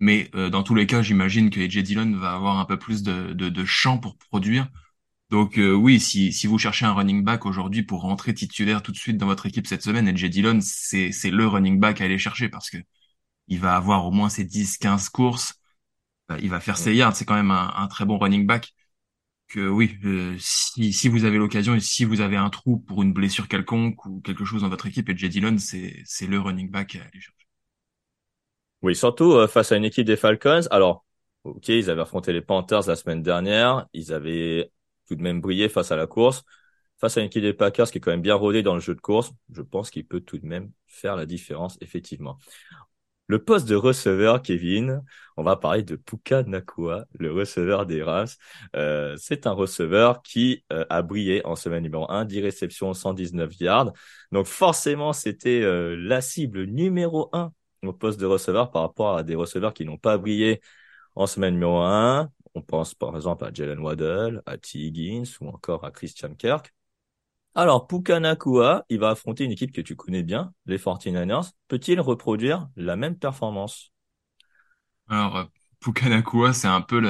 Mais 0.00 0.30
euh, 0.34 0.50
dans 0.50 0.62
tous 0.64 0.74
les 0.74 0.86
cas, 0.86 1.02
j'imagine 1.02 1.50
que 1.50 1.60
AJ 1.60 1.78
Dillon 1.84 2.16
va 2.18 2.32
avoir 2.34 2.58
un 2.58 2.66
peu 2.66 2.78
plus 2.78 3.02
de, 3.02 3.32
de, 3.34 3.48
de 3.50 3.64
champ 3.66 3.98
pour 3.98 4.16
produire. 4.18 4.68
Donc 5.30 5.58
euh, 5.58 5.72
oui, 5.72 6.00
si, 6.00 6.32
si 6.32 6.46
vous 6.48 6.58
cherchez 6.58 6.84
un 6.86 6.92
running 6.92 7.22
back 7.22 7.46
aujourd'hui 7.46 7.82
pour 7.84 8.02
rentrer 8.02 8.34
titulaire 8.34 8.82
tout 8.82 8.90
de 8.90 8.96
suite 8.96 9.16
dans 9.16 9.26
votre 9.26 9.46
équipe 9.46 9.66
cette 9.66 9.82
semaine, 9.82 10.08
LJ 10.08 10.24
Dillon, 10.26 10.58
c'est, 10.60 11.12
c'est 11.12 11.30
le 11.30 11.46
running 11.46 11.78
back 11.78 12.00
à 12.00 12.04
aller 12.04 12.18
chercher 12.18 12.48
parce 12.48 12.68
que 12.68 12.78
il 13.48 13.60
va 13.60 13.76
avoir 13.76 14.06
au 14.06 14.10
moins 14.12 14.28
ses 14.28 14.44
10, 14.44 14.78
15 14.78 15.08
courses. 15.10 15.54
Euh, 16.30 16.38
il 16.42 16.50
va 16.50 16.60
faire 16.60 16.78
ses 16.78 16.94
yards. 16.94 17.16
C'est 17.16 17.24
quand 17.24 17.34
même 17.34 17.50
un, 17.52 17.72
un, 17.76 17.88
très 17.88 18.04
bon 18.06 18.18
running 18.18 18.46
back. 18.46 18.74
Que 19.48 19.68
oui, 19.68 19.98
euh, 20.04 20.36
si, 20.38 20.92
si 20.92 21.08
vous 21.08 21.24
avez 21.24 21.38
l'occasion 21.38 21.74
et 21.74 21.80
si 21.80 22.04
vous 22.04 22.20
avez 22.20 22.36
un 22.36 22.50
trou 22.50 22.78
pour 22.78 23.02
une 23.02 23.12
blessure 23.12 23.48
quelconque 23.48 24.06
ou 24.06 24.20
quelque 24.20 24.44
chose 24.44 24.62
dans 24.62 24.68
votre 24.68 24.86
équipe, 24.86 25.08
LJ 25.08 25.26
Dillon, 25.26 25.58
c'est, 25.58 26.02
c'est 26.06 26.26
le 26.26 26.40
running 26.40 26.70
back 26.70 26.96
à 26.96 27.00
aller 27.00 27.20
chercher. 27.20 27.46
Oui, 28.82 28.96
surtout 28.96 29.46
face 29.48 29.72
à 29.72 29.76
une 29.76 29.84
équipe 29.84 30.06
des 30.06 30.16
Falcons. 30.16 30.66
Alors, 30.70 31.04
ok, 31.44 31.68
ils 31.68 31.90
avaient 31.90 32.02
affronté 32.02 32.32
les 32.32 32.40
Panthers 32.42 32.86
la 32.86 32.96
semaine 32.96 33.22
dernière. 33.22 33.86
Ils 33.92 34.12
avaient 34.12 34.70
tout 35.10 35.16
de 35.16 35.22
même 35.22 35.40
briller 35.40 35.68
face 35.68 35.90
à 35.90 35.96
la 35.96 36.06
course. 36.06 36.44
Face 36.98 37.16
à 37.16 37.20
une 37.20 37.26
équipe 37.26 37.42
des 37.42 37.52
Packers 37.52 37.90
qui 37.90 37.98
est 37.98 38.00
quand 38.00 38.12
même 38.12 38.22
bien 38.22 38.36
rodée 38.36 38.62
dans 38.62 38.74
le 38.74 38.80
jeu 38.80 38.94
de 38.94 39.00
course, 39.00 39.32
je 39.52 39.62
pense 39.62 39.90
qu'il 39.90 40.06
peut 40.06 40.20
tout 40.20 40.38
de 40.38 40.46
même 40.46 40.70
faire 40.86 41.16
la 41.16 41.26
différence, 41.26 41.76
effectivement. 41.80 42.38
Le 43.26 43.42
poste 43.42 43.68
de 43.68 43.74
receveur, 43.74 44.40
Kevin, 44.40 45.02
on 45.36 45.42
va 45.42 45.56
parler 45.56 45.82
de 45.82 45.96
Puka 45.96 46.44
Nakua, 46.44 47.06
le 47.18 47.32
receveur 47.32 47.86
des 47.86 48.02
Rams. 48.04 48.28
Euh, 48.76 49.16
c'est 49.18 49.48
un 49.48 49.52
receveur 49.52 50.22
qui 50.22 50.64
euh, 50.72 50.84
a 50.90 51.02
brillé 51.02 51.44
en 51.44 51.56
semaine 51.56 51.82
numéro 51.82 52.08
1, 52.10 52.24
10 52.24 52.40
réceptions, 52.42 52.94
119 52.94 53.58
yards. 53.60 53.92
Donc 54.30 54.46
forcément, 54.46 55.12
c'était 55.12 55.62
euh, 55.62 55.96
la 55.96 56.20
cible 56.20 56.64
numéro 56.64 57.30
1 57.32 57.52
au 57.84 57.92
poste 57.92 58.20
de 58.20 58.26
receveur 58.26 58.70
par 58.70 58.82
rapport 58.82 59.16
à 59.16 59.22
des 59.24 59.34
receveurs 59.34 59.74
qui 59.74 59.84
n'ont 59.84 59.98
pas 59.98 60.18
brillé 60.18 60.60
en 61.16 61.26
semaine 61.26 61.54
numéro 61.54 61.78
1. 61.78 62.30
On 62.54 62.62
pense 62.62 62.94
par 62.94 63.14
exemple 63.14 63.44
à 63.44 63.52
Jalen 63.52 63.78
Waddell, 63.78 64.42
à 64.46 64.58
T. 64.58 64.78
Higgins 64.78 65.24
ou 65.40 65.48
encore 65.48 65.84
à 65.84 65.90
Christian 65.90 66.34
Kirk. 66.34 66.74
Alors, 67.54 67.88
Pukanakua, 67.88 68.84
il 68.88 69.00
va 69.00 69.10
affronter 69.10 69.44
une 69.44 69.50
équipe 69.50 69.72
que 69.72 69.80
tu 69.80 69.96
connais 69.96 70.22
bien, 70.22 70.52
les 70.66 70.78
49ers. 70.78 71.50
Peut-il 71.66 72.00
reproduire 72.00 72.68
la 72.76 72.94
même 72.94 73.16
performance? 73.16 73.92
Alors, 75.08 75.36
euh, 75.36 75.44
Pukanakua, 75.80 76.52
c'est 76.52 76.68
un 76.68 76.80
peu 76.80 77.00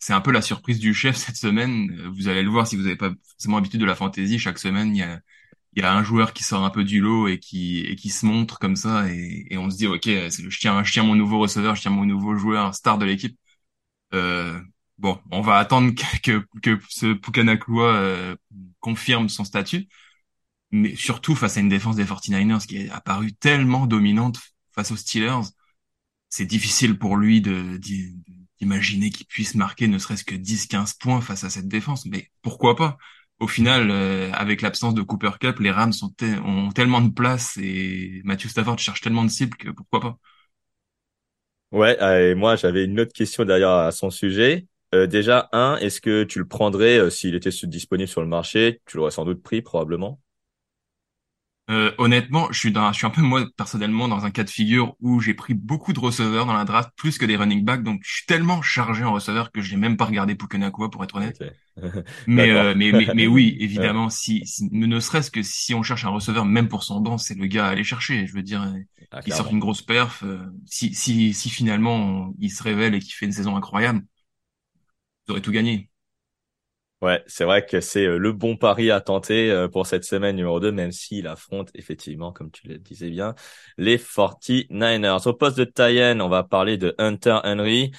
c'est 0.00 0.14
un 0.14 0.20
peu 0.20 0.32
la 0.32 0.42
surprise 0.42 0.78
du 0.80 0.94
chef 0.94 1.16
cette 1.16 1.36
semaine. 1.36 1.90
Euh, 2.00 2.10
vous 2.10 2.28
allez 2.28 2.42
le 2.42 2.50
voir 2.50 2.66
si 2.66 2.76
vous 2.76 2.82
n'avez 2.82 2.96
pas 2.96 3.10
forcément 3.24 3.58
l'habitude 3.58 3.80
de 3.80 3.86
la 3.86 3.94
fantasy. 3.94 4.38
Chaque 4.38 4.58
semaine, 4.58 4.96
il 4.96 4.98
y 4.98 5.82
a, 5.82 5.92
un 5.92 6.02
joueur 6.02 6.32
qui 6.32 6.42
sort 6.42 6.64
un 6.64 6.70
peu 6.70 6.82
du 6.82 7.00
lot 7.00 7.28
et 7.28 7.38
qui, 7.38 7.96
se 8.10 8.26
montre 8.26 8.58
comme 8.58 8.76
ça 8.76 9.08
et, 9.08 9.56
on 9.56 9.70
se 9.70 9.76
dit, 9.76 9.86
OK, 9.86 10.06
je 10.06 10.58
tiens, 10.58 10.82
je 10.82 10.92
tiens 10.92 11.04
mon 11.04 11.14
nouveau 11.14 11.38
receveur, 11.38 11.76
je 11.76 11.82
tiens 11.82 11.90
mon 11.92 12.04
nouveau 12.06 12.34
joueur, 12.36 12.74
star 12.74 12.98
de 12.98 13.04
l'équipe. 13.04 13.38
Euh, 14.14 14.60
bon, 14.98 15.18
on 15.30 15.40
va 15.40 15.58
attendre 15.58 15.92
que, 16.22 16.44
que, 16.62 16.80
ce 16.88 17.12
Pukanakua 17.14 17.94
euh, 17.94 18.36
confirme 18.80 19.28
son 19.28 19.44
statut. 19.44 19.88
Mais 20.72 20.94
surtout 20.96 21.34
face 21.34 21.56
à 21.56 21.60
une 21.60 21.68
défense 21.68 21.96
des 21.96 22.04
49ers 22.04 22.66
qui 22.66 22.78
est 22.78 22.90
apparue 22.90 23.32
tellement 23.34 23.86
dominante 23.86 24.40
face 24.72 24.92
aux 24.92 24.96
Steelers, 24.96 25.48
c'est 26.28 26.46
difficile 26.46 26.98
pour 26.98 27.16
lui 27.16 27.40
de, 27.40 27.78
d'imaginer 28.60 29.10
qu'il 29.10 29.26
puisse 29.26 29.54
marquer 29.56 29.88
ne 29.88 29.98
serait-ce 29.98 30.24
que 30.24 30.34
10-15 30.36 30.94
points 30.98 31.20
face 31.20 31.44
à 31.44 31.50
cette 31.50 31.68
défense. 31.68 32.06
Mais 32.06 32.30
pourquoi 32.42 32.76
pas? 32.76 32.98
Au 33.40 33.48
final, 33.48 33.90
euh, 33.90 34.30
avec 34.32 34.62
l'absence 34.62 34.94
de 34.94 35.02
Cooper 35.02 35.32
Cup, 35.40 35.58
les 35.60 35.70
Rams 35.70 35.92
sont 35.92 36.14
ont 36.44 36.70
tellement 36.72 37.00
de 37.00 37.10
place 37.10 37.56
et 37.58 38.20
Matthew 38.24 38.48
Stafford 38.48 38.78
cherche 38.78 39.00
tellement 39.00 39.24
de 39.24 39.30
cibles 39.30 39.56
que 39.56 39.70
pourquoi 39.70 40.00
pas? 40.00 40.18
Ouais, 41.72 41.96
et 42.30 42.34
moi 42.34 42.56
j'avais 42.56 42.84
une 42.84 42.98
autre 43.00 43.12
question 43.12 43.44
derrière 43.44 43.70
à 43.70 43.92
son 43.92 44.10
sujet. 44.10 44.66
Euh, 44.94 45.06
déjà, 45.06 45.48
un, 45.52 45.76
est-ce 45.76 46.00
que 46.00 46.24
tu 46.24 46.40
le 46.40 46.46
prendrais 46.48 46.98
euh, 46.98 47.10
s'il 47.10 47.36
était 47.36 47.50
disponible 47.50 48.08
sur 48.08 48.22
le 48.22 48.26
marché? 48.26 48.80
Tu 48.86 48.96
l'aurais 48.96 49.12
sans 49.12 49.24
doute 49.24 49.40
pris, 49.42 49.62
probablement. 49.62 50.20
Euh, 51.70 51.92
honnêtement, 51.98 52.48
je 52.50 52.58
suis 52.58 52.72
dans, 52.72 52.92
je 52.92 52.98
suis 52.98 53.06
un 53.06 53.10
peu 53.10 53.22
moi 53.22 53.46
personnellement 53.56 54.08
dans 54.08 54.24
un 54.24 54.32
cas 54.32 54.42
de 54.42 54.50
figure 54.50 54.96
où 55.00 55.20
j'ai 55.20 55.34
pris 55.34 55.54
beaucoup 55.54 55.92
de 55.92 56.00
receveurs 56.00 56.44
dans 56.46 56.52
la 56.52 56.64
draft 56.64 56.90
plus 56.96 57.16
que 57.16 57.24
des 57.24 57.36
running 57.36 57.64
backs, 57.64 57.84
donc 57.84 58.00
je 58.02 58.12
suis 58.12 58.26
tellement 58.26 58.60
chargé 58.60 59.04
en 59.04 59.12
receveurs 59.12 59.52
que 59.52 59.60
je 59.60 59.70
n'ai 59.70 59.80
même 59.80 59.96
pas 59.96 60.04
regardé 60.04 60.34
Pukenakua 60.34 60.90
pour 60.90 61.04
être 61.04 61.14
honnête. 61.14 61.40
mais, 62.26 62.50
euh, 62.50 62.74
mais, 62.76 62.90
mais 62.90 63.06
mais 63.14 63.26
oui, 63.28 63.56
évidemment, 63.60 64.10
si, 64.10 64.44
si 64.46 64.68
ne 64.72 64.98
serait-ce 64.98 65.30
que 65.30 65.42
si 65.42 65.72
on 65.72 65.84
cherche 65.84 66.04
un 66.04 66.10
receveur 66.10 66.44
même 66.44 66.68
pour 66.68 66.82
son 66.82 67.00
banc, 67.00 67.18
c'est 67.18 67.38
le 67.38 67.46
gars 67.46 67.66
à 67.66 67.70
aller 67.70 67.84
chercher. 67.84 68.26
Je 68.26 68.34
veux 68.34 68.42
dire, 68.42 68.74
ah, 69.12 69.20
il 69.24 69.32
sort 69.32 69.48
une 69.48 69.60
grosse 69.60 69.82
perf. 69.82 70.24
Euh, 70.24 70.38
si 70.66 70.92
si 70.94 71.32
si 71.34 71.50
finalement 71.50 72.34
il 72.40 72.50
se 72.50 72.64
révèle 72.64 72.94
et 72.96 72.98
qu'il 72.98 73.14
fait 73.14 73.26
une 73.26 73.32
saison 73.32 73.56
incroyable, 73.56 74.02
vous 75.26 75.32
aurez 75.32 75.42
tout 75.42 75.52
gagné. 75.52 75.89
Ouais, 77.02 77.22
c'est 77.26 77.44
vrai 77.44 77.64
que 77.64 77.80
c'est 77.80 78.04
euh, 78.04 78.18
le 78.18 78.32
bon 78.32 78.58
pari 78.58 78.90
à 78.90 79.00
tenter 79.00 79.50
euh, 79.50 79.68
pour 79.68 79.86
cette 79.86 80.04
semaine 80.04 80.36
numéro 80.36 80.60
2, 80.60 80.70
même 80.70 80.92
s'il 80.92 81.26
affronte 81.28 81.70
effectivement, 81.74 82.30
comme 82.30 82.50
tu 82.50 82.68
le 82.68 82.76
disais 82.76 83.08
bien, 83.08 83.34
les 83.78 83.96
49ers. 83.96 85.26
Au 85.26 85.32
poste 85.32 85.56
de 85.56 85.64
Tyen, 85.64 86.20
on 86.20 86.28
va 86.28 86.42
parler 86.44 86.76
de 86.76 86.94
Hunter 86.98 87.38
Henry. 87.42 87.90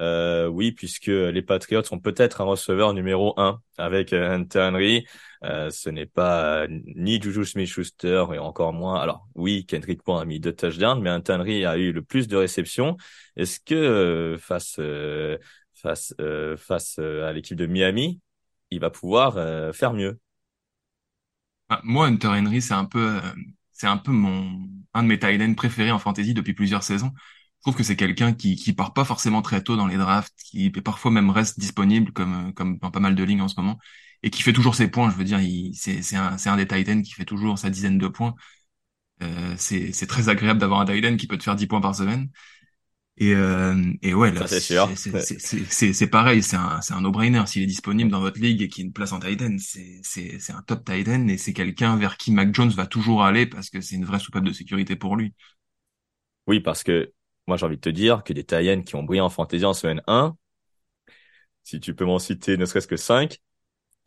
Euh, 0.00 0.46
oui, 0.46 0.72
puisque 0.72 1.08
les 1.08 1.42
Patriots 1.42 1.82
sont 1.82 1.98
peut-être 1.98 2.40
un 2.40 2.44
receveur 2.44 2.94
numéro 2.94 3.34
1 3.38 3.60
avec 3.78 4.12
euh, 4.12 4.30
Hunter 4.30 4.60
Henry. 4.60 5.06
Euh, 5.44 5.70
ce 5.70 5.90
n'est 5.90 6.06
pas 6.06 6.66
ni 6.68 7.20
Juju 7.20 7.44
Smith-Schuster 7.44 8.26
et 8.32 8.38
encore 8.38 8.72
moins. 8.72 9.00
Alors 9.00 9.28
oui, 9.34 9.66
Kendrick 9.66 10.04
Bourne 10.04 10.22
a 10.22 10.24
mis 10.24 10.40
deux 10.40 10.54
touchdowns, 10.54 11.02
mais 11.02 11.10
Hunter 11.10 11.34
Henry 11.34 11.64
a 11.66 11.76
eu 11.76 11.92
le 11.92 12.02
plus 12.02 12.28
de 12.28 12.36
réceptions. 12.36 12.96
Est-ce 13.36 13.60
que 13.60 14.36
face 14.40 14.80
face 15.74 16.14
face 16.56 16.98
à 16.98 17.32
l'équipe 17.32 17.56
de 17.56 17.66
Miami, 17.66 18.20
il 18.70 18.80
va 18.80 18.90
pouvoir 18.90 19.36
euh, 19.36 19.72
faire 19.72 19.92
mieux. 19.94 20.18
Ah, 21.68 21.80
moi, 21.84 22.06
Hunter 22.06 22.28
Henry, 22.28 22.62
c'est 22.62 22.74
un 22.74 22.84
peu, 22.86 23.16
euh, 23.16 23.20
c'est 23.72 23.86
un 23.86 23.98
peu 23.98 24.10
mon, 24.12 24.68
un 24.94 25.02
de 25.02 25.08
mes 25.08 25.18
tight 25.18 25.54
préférés 25.56 25.90
en 25.90 25.98
fantasy 25.98 26.32
depuis 26.34 26.54
plusieurs 26.54 26.82
saisons. 26.82 27.12
Je 27.58 27.60
trouve 27.62 27.76
que 27.76 27.82
c'est 27.82 27.96
quelqu'un 27.96 28.32
qui, 28.32 28.56
qui 28.56 28.72
part 28.72 28.94
pas 28.94 29.04
forcément 29.04 29.42
très 29.42 29.62
tôt 29.62 29.76
dans 29.76 29.86
les 29.86 29.96
drafts, 29.98 30.32
qui 30.44 30.70
parfois 30.70 31.10
même 31.10 31.28
reste 31.30 31.58
disponible 31.60 32.12
comme, 32.12 32.54
comme 32.54 32.78
dans 32.78 32.90
pas 32.90 33.00
mal 33.00 33.14
de 33.14 33.22
lignes 33.24 33.42
en 33.42 33.48
ce 33.48 33.56
moment, 33.60 33.78
et 34.22 34.30
qui 34.30 34.42
fait 34.42 34.52
toujours 34.52 34.74
ses 34.76 34.88
points. 34.88 35.10
Je 35.10 35.16
veux 35.16 35.24
dire, 35.24 35.40
c'est, 35.74 36.02
c'est 36.02 36.16
un, 36.16 36.38
c'est 36.38 36.48
un 36.48 36.56
des 36.56 36.66
tight 36.66 37.02
qui 37.02 37.12
fait 37.12 37.24
toujours 37.26 37.58
sa 37.58 37.68
dizaine 37.70 37.98
de 37.98 38.08
points. 38.08 38.34
Euh, 39.22 39.54
c'est, 39.58 39.92
c'est 39.92 40.06
très 40.06 40.28
agréable 40.28 40.60
d'avoir 40.60 40.80
un 40.80 40.86
tight 40.86 41.16
qui 41.16 41.26
peut 41.26 41.38
te 41.38 41.44
faire 41.44 41.56
10 41.56 41.66
points 41.66 41.80
par 41.80 41.94
semaine. 41.94 42.30
Et, 43.20 43.34
euh, 43.34 43.74
et 44.02 44.14
ouais, 44.14 44.30
là, 44.30 44.46
c'est 44.46 46.06
pareil, 46.06 46.42
c'est 46.42 46.56
un, 46.56 46.78
un 46.90 47.00
no-brainer. 47.00 47.42
S'il 47.46 47.62
est 47.64 47.66
disponible 47.66 48.10
dans 48.12 48.20
votre 48.20 48.40
ligue 48.40 48.62
et 48.62 48.68
qu'il 48.68 48.84
y 48.84 48.86
a 48.86 48.86
une 48.86 48.92
place 48.92 49.10
en 49.12 49.18
tight 49.18 49.42
end, 49.42 49.56
c'est 49.58 50.52
un 50.52 50.62
top 50.62 50.84
tight 50.84 51.08
end 51.08 51.26
et 51.26 51.36
c'est 51.36 51.52
quelqu'un 51.52 51.96
vers 51.96 52.16
qui 52.16 52.30
Mac 52.30 52.54
Jones 52.54 52.70
va 52.70 52.86
toujours 52.86 53.24
aller 53.24 53.46
parce 53.46 53.70
que 53.70 53.80
c'est 53.80 53.96
une 53.96 54.04
vraie 54.04 54.20
soupape 54.20 54.44
de 54.44 54.52
sécurité 54.52 54.94
pour 54.94 55.16
lui. 55.16 55.34
Oui, 56.46 56.60
parce 56.60 56.82
que 56.82 57.12
moi, 57.46 57.56
j'ai 57.56 57.66
envie 57.66 57.76
de 57.76 57.80
te 57.80 57.88
dire 57.88 58.24
que 58.24 58.32
des 58.32 58.44
tight 58.44 58.84
qui 58.84 58.94
ont 58.96 59.02
brillé 59.02 59.20
en 59.20 59.28
fantasy 59.30 59.64
en 59.64 59.74
semaine 59.74 60.02
1, 60.06 60.36
si 61.64 61.80
tu 61.80 61.94
peux 61.94 62.04
m'en 62.04 62.18
citer 62.18 62.56
ne 62.56 62.64
serait-ce 62.66 62.88
que 62.88 62.96
5, 62.96 63.38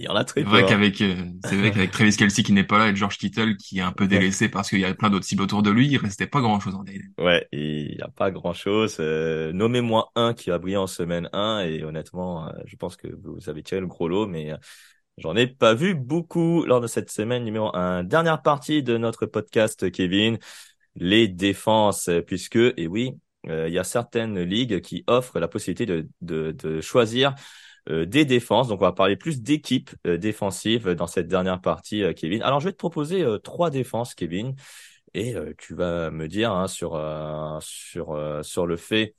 il 0.02 0.06
y 0.06 0.08
en 0.08 0.16
a 0.16 0.24
très 0.24 0.42
C'est 0.42 0.48
vrai 0.48 0.66
qu'avec, 0.66 1.00
euh, 1.02 1.16
c'est 1.46 1.56
vrai 1.56 1.72
qu'avec 1.72 1.92
Travis 1.92 2.16
Kelsey 2.16 2.42
qui 2.44 2.54
n'est 2.54 2.64
pas 2.64 2.80
là 2.80 2.90
et 2.90 2.96
George 2.96 3.18
Kittle 3.18 3.56
qui 3.56 3.78
est 3.78 3.82
un 3.84 3.92
peu 3.92 4.08
délaissé 4.08 4.50
parce 4.50 4.70
qu'il 4.70 4.80
y 4.80 4.86
a 4.86 4.94
plein 4.96 5.12
d'autres 5.12 5.26
cibles 5.26 5.44
autour 5.44 5.62
de 5.62 5.70
lui, 5.70 5.88
il 5.88 5.98
restait 5.98 6.26
pas 6.26 6.42
grand 6.42 6.60
chose 6.60 6.74
en 6.74 6.84
daily. 6.84 7.04
Ouais, 7.20 7.48
il 7.52 7.96
y 7.98 8.02
a 8.02 8.08
pas 8.08 8.32
grand 8.32 8.54
chose. 8.54 8.98
Euh, 9.00 9.54
Nommez-moi 9.54 10.12
un 10.16 10.34
qui 10.34 10.50
a 10.50 10.58
brillé 10.58 10.78
en 10.78 10.88
semaine 10.88 11.30
1 11.34 11.66
et 11.66 11.84
honnêtement, 11.84 12.48
euh, 12.48 12.52
je 12.66 12.76
pense 12.78 12.96
que 12.96 13.08
vous 13.08 13.48
avez 13.48 13.62
tiré 13.62 13.80
le 13.80 13.86
gros 13.88 14.08
lot, 14.08 14.26
mais 14.26 14.52
euh, 14.52 14.58
j'en 15.20 15.36
ai 15.36 15.46
pas 15.46 15.76
vu 15.76 15.94
beaucoup 15.94 16.66
lors 16.66 16.82
de 16.82 16.88
cette 16.88 17.12
semaine 17.12 17.44
numéro 17.44 17.76
1. 17.76 18.04
Dernière 18.04 18.42
partie 18.42 18.82
de 18.82 18.98
notre 18.98 19.28
podcast, 19.28 19.92
Kevin, 19.92 20.40
les 20.96 21.28
défenses, 21.28 22.10
puisque, 22.26 22.56
et 22.56 22.88
oui, 22.88 23.12
il 23.44 23.70
y 23.70 23.80
a 23.80 23.84
certaines 23.84 24.40
ligues 24.42 24.82
qui 24.82 25.04
offrent 25.08 25.40
la 25.40 25.48
possibilité 25.48 25.86
de, 25.86 26.08
de, 26.22 26.52
de 26.52 26.82
choisir 26.82 27.34
des 27.90 28.26
défenses. 28.26 28.68
Donc, 28.68 28.82
on 28.82 28.86
va 28.86 28.92
parler 28.92 29.16
plus 29.16 29.42
d'équipes 29.42 29.92
euh, 30.06 30.18
défensives 30.18 30.90
dans 30.90 31.08
cette 31.08 31.28
dernière 31.28 31.62
partie, 31.62 32.04
euh, 32.04 32.14
Kevin. 32.14 32.42
Alors, 32.44 32.60
je 32.60 32.66
vais 32.66 32.72
te 32.72 32.78
proposer 32.78 33.26
trois 33.44 33.70
défenses, 33.70 34.14
Kevin, 34.14 34.56
et 35.14 35.36
tu 35.58 35.76
vas 35.76 36.10
me 36.10 36.28
dire 36.28 36.52
hein, 36.52 36.68
sur 36.68 36.92
sur 37.62 38.40
sur 38.44 38.66
le 38.66 38.78
fait 38.78 39.16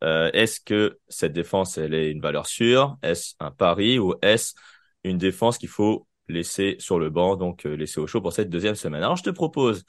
est-ce 0.00 0.58
que 0.60 0.98
cette 1.08 1.34
défense 1.34 1.76
elle 1.76 1.92
est 1.92 2.10
une 2.10 2.20
valeur 2.20 2.46
sûre, 2.46 2.96
est-ce 3.02 3.34
un 3.40 3.50
pari? 3.50 3.98
Ou 3.98 4.14
est-ce 4.22 4.54
une 5.02 5.18
défense 5.18 5.58
qu'il 5.58 5.68
faut 5.68 6.06
laisser 6.28 6.76
sur 6.78 6.98
le 6.98 7.10
banc, 7.10 7.36
donc 7.36 7.64
laisser 7.64 8.00
au 8.00 8.06
chaud 8.06 8.22
pour 8.22 8.32
cette 8.32 8.48
deuxième 8.48 8.74
semaine? 8.74 9.02
Alors, 9.02 9.16
je 9.16 9.22
te 9.22 9.30
propose 9.30 9.84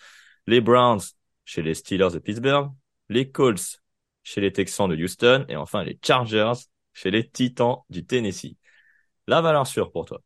les 0.46 0.60
Browns 0.60 1.00
chez 1.46 1.62
les 1.62 1.74
Steelers 1.74 2.12
de 2.12 2.20
Pittsburgh, 2.20 2.70
les 3.08 3.32
Colts 3.32 3.82
chez 4.24 4.42
les 4.42 4.52
Texans 4.52 4.90
de 4.90 4.96
Houston 4.96 5.46
et 5.48 5.56
enfin 5.56 5.84
les 5.84 5.98
Chargers 6.04 6.54
chez 6.96 7.12
les 7.12 7.30
Titans 7.30 7.78
du 7.92 8.06
Tennessee. 8.06 8.58
La 9.28 9.42
valeur 9.42 9.68
sûre 9.68 9.92
pour 9.92 10.06
toi 10.06 10.22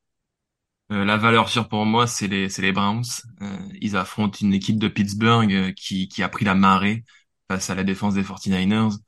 euh, 0.91 1.03
La 1.03 1.17
valeur 1.17 1.49
sûre 1.49 1.67
pour 1.67 1.85
moi, 1.85 2.07
c'est 2.07 2.27
les, 2.27 2.47
les 2.47 2.71
Browns. 2.71 3.03
Euh, 3.41 3.57
ils 3.81 3.97
affrontent 3.97 4.37
une 4.41 4.53
équipe 4.53 4.79
de 4.79 4.87
Pittsburgh 4.87 5.51
euh, 5.53 5.71
qui, 5.73 6.07
qui 6.07 6.23
a 6.23 6.29
pris 6.29 6.45
la 6.45 6.55
marée 6.55 7.03
face 7.49 7.69
à 7.69 7.75
la 7.75 7.83
défense 7.83 8.13
des 8.13 8.23
49ers. 8.23 8.99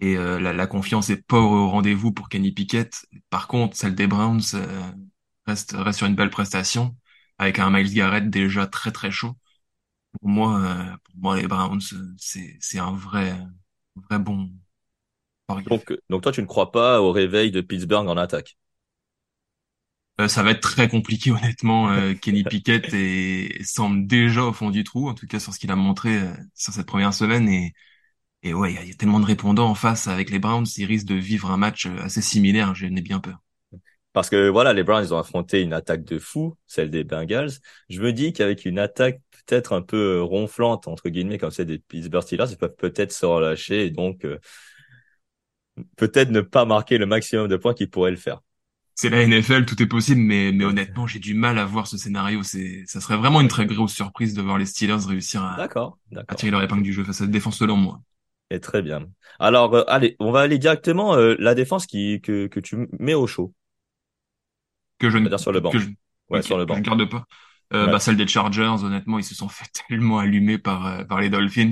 Et 0.00 0.16
la, 0.16 0.52
la, 0.52 0.66
confiance 0.66 1.10
est 1.10 1.22
pas 1.24 1.38
au 1.38 1.68
rendez-vous 1.68 2.12
pour 2.12 2.28
Kenny 2.28 2.50
Pickett. 2.50 3.06
Par 3.30 3.46
contre, 3.46 3.76
celle 3.76 3.94
des 3.94 4.08
Browns 4.08 4.40
reste, 5.46 5.76
reste 5.78 5.98
sur 5.98 6.08
une 6.08 6.16
belle 6.16 6.30
prestation 6.30 6.96
avec 7.38 7.60
un 7.60 7.70
Miles 7.70 7.94
Garrett 7.94 8.28
déjà 8.28 8.66
très 8.66 8.90
très 8.90 9.12
chaud. 9.12 9.36
Pour 10.20 10.28
moi, 10.28 10.98
pour 11.04 11.14
moi 11.18 11.36
les 11.36 11.46
Browns, 11.46 11.80
c'est, 12.18 12.56
c'est 12.60 12.78
un 12.80 12.92
vrai, 12.92 13.38
vrai 13.94 14.18
bon, 14.18 14.50
donc, 15.60 15.92
donc 16.08 16.22
toi, 16.22 16.32
tu 16.32 16.42
ne 16.42 16.46
crois 16.46 16.72
pas 16.72 17.00
au 17.00 17.12
réveil 17.12 17.50
de 17.50 17.60
Pittsburgh 17.60 18.08
en 18.08 18.16
attaque? 18.16 18.56
Euh, 20.20 20.28
ça 20.28 20.42
va 20.42 20.50
être 20.50 20.60
très 20.60 20.88
compliqué 20.88 21.30
honnêtement. 21.30 21.90
Euh, 21.90 22.14
Kenny 22.20 22.44
Pickett 22.44 22.92
est, 22.92 23.62
semble 23.64 24.06
déjà 24.06 24.44
au 24.44 24.52
fond 24.52 24.70
du 24.70 24.84
trou, 24.84 25.08
en 25.08 25.14
tout 25.14 25.26
cas 25.26 25.40
sur 25.40 25.52
ce 25.52 25.58
qu'il 25.58 25.70
a 25.70 25.76
montré 25.76 26.16
euh, 26.18 26.32
sur 26.54 26.72
cette 26.72 26.86
première 26.86 27.14
semaine. 27.14 27.48
Et, 27.48 27.72
et 28.42 28.54
ouais, 28.54 28.72
il 28.74 28.88
y, 28.88 28.92
a 28.92 28.94
tellement 28.94 29.20
de 29.20 29.26
répondants 29.26 29.68
en 29.68 29.74
face 29.74 30.08
avec 30.08 30.30
les 30.30 30.38
Browns, 30.38 30.66
ils 30.76 30.84
risquent 30.84 31.08
de 31.08 31.14
vivre 31.14 31.50
un 31.50 31.56
match 31.56 31.86
assez 32.02 32.22
similaire. 32.22 32.74
J'en 32.74 32.94
ai 32.94 33.00
bien 33.00 33.20
peur. 33.20 33.38
Parce 34.12 34.28
que 34.28 34.48
voilà, 34.48 34.74
les 34.74 34.82
Browns 34.82 35.04
ils 35.04 35.14
ont 35.14 35.18
affronté 35.18 35.62
une 35.62 35.72
attaque 35.72 36.04
de 36.04 36.18
fou, 36.18 36.56
celle 36.66 36.90
des 36.90 37.04
Bengals. 37.04 37.52
Je 37.88 38.00
me 38.02 38.12
dis 38.12 38.34
qu'avec 38.34 38.66
une 38.66 38.78
attaque 38.78 39.20
peut-être 39.30 39.72
un 39.72 39.80
peu 39.80 40.20
ronflante 40.20 40.86
entre 40.86 41.08
guillemets 41.08 41.38
comme 41.38 41.50
celle 41.50 41.66
des 41.66 41.78
Pittsburgh 41.78 42.22
Steelers, 42.22 42.50
ils 42.50 42.58
peuvent 42.58 42.76
peut-être 42.76 43.12
se 43.12 43.24
relâcher 43.24 43.86
et 43.86 43.90
donc 43.90 44.26
peut-être 45.96 46.30
ne 46.30 46.40
pas 46.40 46.64
marquer 46.64 46.98
le 46.98 47.06
maximum 47.06 47.48
de 47.48 47.56
points 47.56 47.74
qu'il 47.74 47.90
pourrait 47.90 48.10
le 48.10 48.16
faire. 48.16 48.40
C'est 48.94 49.08
la 49.08 49.26
NFL, 49.26 49.64
tout 49.64 49.82
est 49.82 49.86
possible, 49.86 50.20
mais, 50.20 50.52
mais 50.52 50.64
honnêtement, 50.64 51.06
j'ai 51.06 51.18
du 51.18 51.34
mal 51.34 51.58
à 51.58 51.64
voir 51.64 51.86
ce 51.86 51.96
scénario. 51.96 52.42
C'est, 52.42 52.84
ça 52.86 53.00
serait 53.00 53.16
vraiment 53.16 53.40
une 53.40 53.48
très 53.48 53.66
grosse 53.66 53.94
surprise 53.94 54.34
de 54.34 54.42
voir 54.42 54.58
les 54.58 54.66
Steelers 54.66 55.06
réussir 55.08 55.42
à, 55.42 55.56
d'accord, 55.56 55.98
à 56.28 56.34
tirer 56.34 56.50
leur 56.50 56.62
épingle 56.62 56.82
du 56.82 56.92
jeu 56.92 57.02
face 57.02 57.16
à 57.20 57.24
cette 57.24 57.30
défense 57.30 57.56
selon 57.58 57.76
moi. 57.76 58.00
Et 58.50 58.60
très 58.60 58.82
bien. 58.82 59.08
Alors, 59.38 59.74
euh, 59.74 59.84
allez, 59.88 60.14
on 60.20 60.30
va 60.30 60.40
aller 60.40 60.58
directement 60.58 61.14
euh, 61.16 61.34
la 61.38 61.54
défense 61.54 61.86
qui 61.86 62.20
que 62.20 62.46
que 62.48 62.60
tu 62.60 62.86
mets 62.98 63.14
au 63.14 63.26
chaud. 63.26 63.54
Que 64.98 65.10
je 65.10 65.18
ne 65.18 65.36
sur 65.36 65.52
le 65.52 65.60
banc. 65.60 65.70
que 65.70 65.78
je, 65.78 65.88
Ouais, 66.28 66.42
sur 66.42 66.58
le 66.58 66.64
que 66.64 66.68
banc. 66.68 66.76
je 66.76 66.82
garde 66.82 67.08
pas. 67.08 67.26
Euh, 67.72 67.86
Ouais. 67.86 67.92
bah 67.92 67.98
celle 67.98 68.16
des 68.16 68.26
Chargers, 68.26 68.84
honnêtement, 68.84 69.18
ils 69.18 69.24
se 69.24 69.34
sont 69.34 69.48
fait 69.48 69.66
tellement 69.88 70.18
allumer 70.18 70.58
par 70.58 70.86
euh, 70.86 71.04
par 71.04 71.20
les 71.20 71.30
Dolphins. 71.30 71.70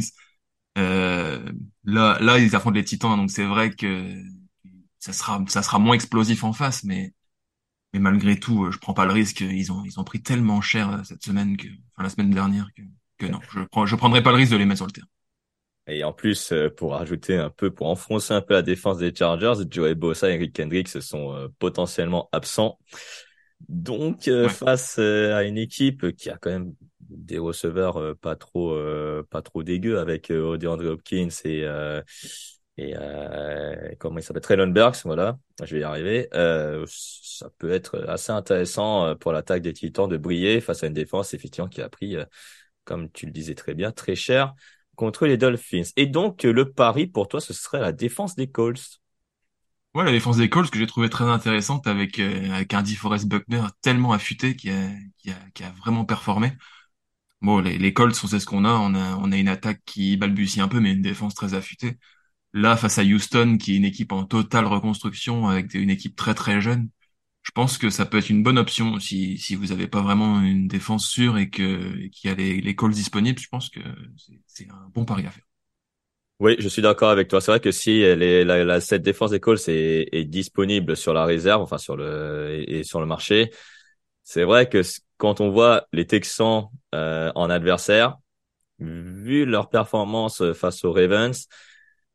Euh, 0.79 1.41
là 1.85 2.19
là 2.21 2.39
ils 2.39 2.55
affrontent 2.57 2.77
les 2.77 2.85
Titans, 2.85 3.17
donc 3.17 3.31
c'est 3.31 3.45
vrai 3.47 3.71
que 3.73 4.15
ça 4.99 5.13
sera 5.13 5.43
ça 5.49 5.63
sera 5.63 5.79
moins 5.79 5.95
explosif 5.95 6.45
en 6.45 6.53
face, 6.53 6.85
mais 6.85 7.13
mais 7.95 8.01
malgré 8.01 8.39
tout, 8.39 8.67
euh, 8.67 8.71
je 8.73 8.79
prends 8.79 8.95
pas 8.95 9.07
le 9.07 9.13
risque. 9.13 9.41
Ils 9.41 9.73
ont 9.73 9.85
ils 9.85 9.99
ont 10.01 10.05
pris 10.05 10.23
tellement 10.23 10.61
cher 10.61 10.91
euh, 10.91 11.03
cette 11.05 11.25
semaine 11.25 11.57
que 11.57 11.69
enfin 11.69 12.05
la 12.05 12.11
semaine 12.11 12.31
dernière 12.31 12.69
que 12.77 12.83
que 13.19 13.27
non, 13.27 13.41
je 13.53 13.61
prends 13.63 13.87
je 13.87 13.97
prendrai 13.97 14.23
pas 14.23 14.31
le 14.31 14.37
risque 14.39 14.53
de 14.53 14.59
les 14.59 14.67
mettre 14.67 14.79
sur 14.79 14.87
le 14.87 14.93
terrain. 14.93 15.09
Et 15.87 16.05
en 16.05 16.13
plus, 16.13 16.53
pour 16.77 16.93
rajouter 16.93 17.37
un 17.37 17.51
peu, 17.51 17.73
pour 17.73 17.89
enfoncer 17.89 18.33
un 18.35 18.43
peu 18.43 18.55
la 18.55 18.63
défense 18.63 18.99
des 18.99 19.13
Chargers, 19.15 19.55
Joey 19.69 19.95
Bosa 19.95 20.31
et 20.31 20.35
Eric 20.35 20.53
Kendricks 20.55 20.89
sont 21.03 21.35
euh, 21.35 21.49
potentiellement 21.59 22.29
absents. 22.33 22.79
Donc, 23.69 24.31
Ouais. 24.43 24.49
face 24.49 24.99
à 24.99 25.43
une 25.45 25.59
équipe 25.59 26.13
qui 26.17 26.31
a 26.31 26.39
quand 26.39 26.51
même 26.51 26.75
des 27.11 27.39
receveurs 27.39 27.99
euh, 27.99 28.15
pas 28.15 28.37
trop, 28.37 28.73
euh, 28.73 29.27
pas 29.31 29.43
trop 29.43 29.63
dégueux 29.63 29.99
avec 29.99 30.31
euh, 30.31 30.57
DeAndre 30.57 30.87
Hopkins 30.87 31.29
et 31.45 31.67
et 32.77 32.95
euh, 32.97 33.91
comment 33.99 34.19
il 34.19 34.23
s'appelle, 34.23 34.43
Traylon 34.43 34.69
Burks, 34.69 35.03
voilà, 35.05 35.39
je 35.63 35.75
vais 35.75 35.83
y 35.83 35.85
arriver. 35.85 36.29
Euh, 36.33 36.87
ça 36.89 37.51
peut 37.59 37.71
être 37.71 38.07
assez 38.09 38.33
intéressant 38.33 39.15
pour 39.17 39.33
l'attaque 39.33 39.61
des 39.61 39.75
Titans 39.75 40.09
de 40.09 40.17
briller 40.17 40.63
face 40.63 40.83
à 40.83 40.87
une 40.87 40.95
défense 40.95 41.35
effectivement 41.35 41.69
qui 41.69 41.83
a 41.83 41.91
pris, 41.91 42.17
comme 42.85 43.11
tu 43.11 43.27
le 43.27 43.33
disais 43.33 43.55
très 43.55 43.75
bien, 43.75 43.93
très 43.93 44.15
cher 44.15 44.55
contre 44.97 45.27
les 45.27 45.37
Dolphins. 45.37 45.83
Et 45.97 46.07
donc, 46.07 46.45
le 46.45 46.73
pari 46.73 47.07
pour 47.07 47.29
toi, 47.29 47.41
ce 47.41 47.53
serait 47.53 47.81
la 47.81 47.93
défense 47.93 48.35
des 48.35 48.47
Colts. 48.47 49.01
Ouais, 49.95 50.05
la 50.05 50.13
défense 50.13 50.37
des 50.37 50.49
Colts 50.49 50.71
que 50.71 50.79
j'ai 50.79 50.87
trouvé 50.87 51.11
très 51.11 51.25
intéressante 51.25 51.87
avec 51.89 52.21
euh, 52.21 52.51
avec 52.53 52.73
un 52.75 52.83
DeForest 52.83 53.27
Buckner 53.27 53.63
tellement 53.83 54.13
affûté 54.13 54.55
qui 54.55 54.71
a 54.71 54.89
qui 55.19 55.31
a 55.31 55.35
qui 55.53 55.65
a 55.65 55.71
vraiment 55.73 56.05
performé. 56.05 56.53
Bon, 57.43 57.59
les, 57.61 57.79
les 57.79 57.93
Colts, 57.95 58.19
on 58.23 58.27
sait 58.27 58.39
ce 58.41 58.47
qu'on 58.47 58.65
a. 58.65 58.71
On 58.73 58.95
a 58.95 59.17
on 59.17 59.33
a 59.33 59.37
une 59.37 59.49
attaque 59.49 59.81
qui 59.87 60.17
balbutie 60.17 60.61
un 60.61 60.69
peu, 60.69 60.81
mais 60.81 60.93
une 60.93 61.03
défense 61.03 61.35
très 61.35 61.55
affûtée. 61.55 61.97
Là, 62.55 62.77
face 62.77 62.99
à 62.99 63.05
Houston, 63.05 63.59
qui 63.59 63.75
est 63.75 63.77
une 63.79 63.85
équipe 63.87 64.13
en 64.13 64.25
totale 64.27 64.67
reconstruction 64.67 65.49
avec 65.49 65.75
une 65.75 65.91
équipe 65.91 66.17
très 66.17 66.35
très 66.35 66.61
jeune, 66.61 66.91
je 67.43 67.53
pense 67.53 67.79
que 67.79 67.91
ça 67.91 68.07
peut 68.07 68.19
être 68.19 68.31
une 68.31 68.43
bonne 68.43 68.59
option 68.59 69.01
si 69.01 69.39
si 69.39 69.55
vous 69.57 69.73
avez 69.73 69.89
pas 69.89 70.03
vraiment 70.03 70.41
une 70.43 70.69
défense 70.69 71.09
sûre 71.09 71.39
et 71.39 71.51
que 71.51 72.09
qu'il 72.09 72.31
y 72.31 72.33
a 72.33 72.37
les 72.37 72.61
les 72.63 72.77
Colts 72.77 72.95
disponibles. 72.95 73.41
Je 73.41 73.49
pense 73.49 73.71
que 73.71 73.81
c'est 74.47 74.69
un 74.71 74.91
bon 74.95 75.05
pari 75.07 75.27
à 75.27 75.31
faire. 75.31 75.45
Oui, 76.41 76.57
je 76.59 76.69
suis 76.69 76.81
d'accord 76.81 77.11
avec 77.11 77.29
toi. 77.29 77.41
C'est 77.43 77.51
vrai 77.51 77.61
que 77.61 77.71
si 77.71 78.01
elle 78.01 78.23
est, 78.23 78.45
la, 78.45 78.65
la, 78.65 78.81
cette 78.81 79.03
défense 79.03 79.31
des 79.31 79.41
Colts 79.41 79.69
est, 79.69 80.09
est 80.13 80.25
disponible 80.25 80.97
sur 80.97 81.13
la 81.13 81.27
réserve, 81.27 81.61
enfin 81.63 81.77
sur 81.77 81.97
le 81.97 82.65
et, 82.67 82.79
et 82.81 82.85
sur 82.85 83.01
le 83.01 83.07
marché, 83.07 83.51
c'est 84.25 84.45
vrai 84.45 84.69
que 84.69 84.83
quand 85.21 85.41
on 85.41 85.51
voit 85.51 85.87
les 85.93 86.07
Texans 86.07 86.69
euh, 86.95 87.31
en 87.35 87.51
adversaire, 87.51 88.17
vu 88.79 89.45
leur 89.47 89.71
performance 89.71 90.43
euh, 90.43 90.55
face 90.55 90.85
aux 90.85 90.93
Ravens, 90.93 91.47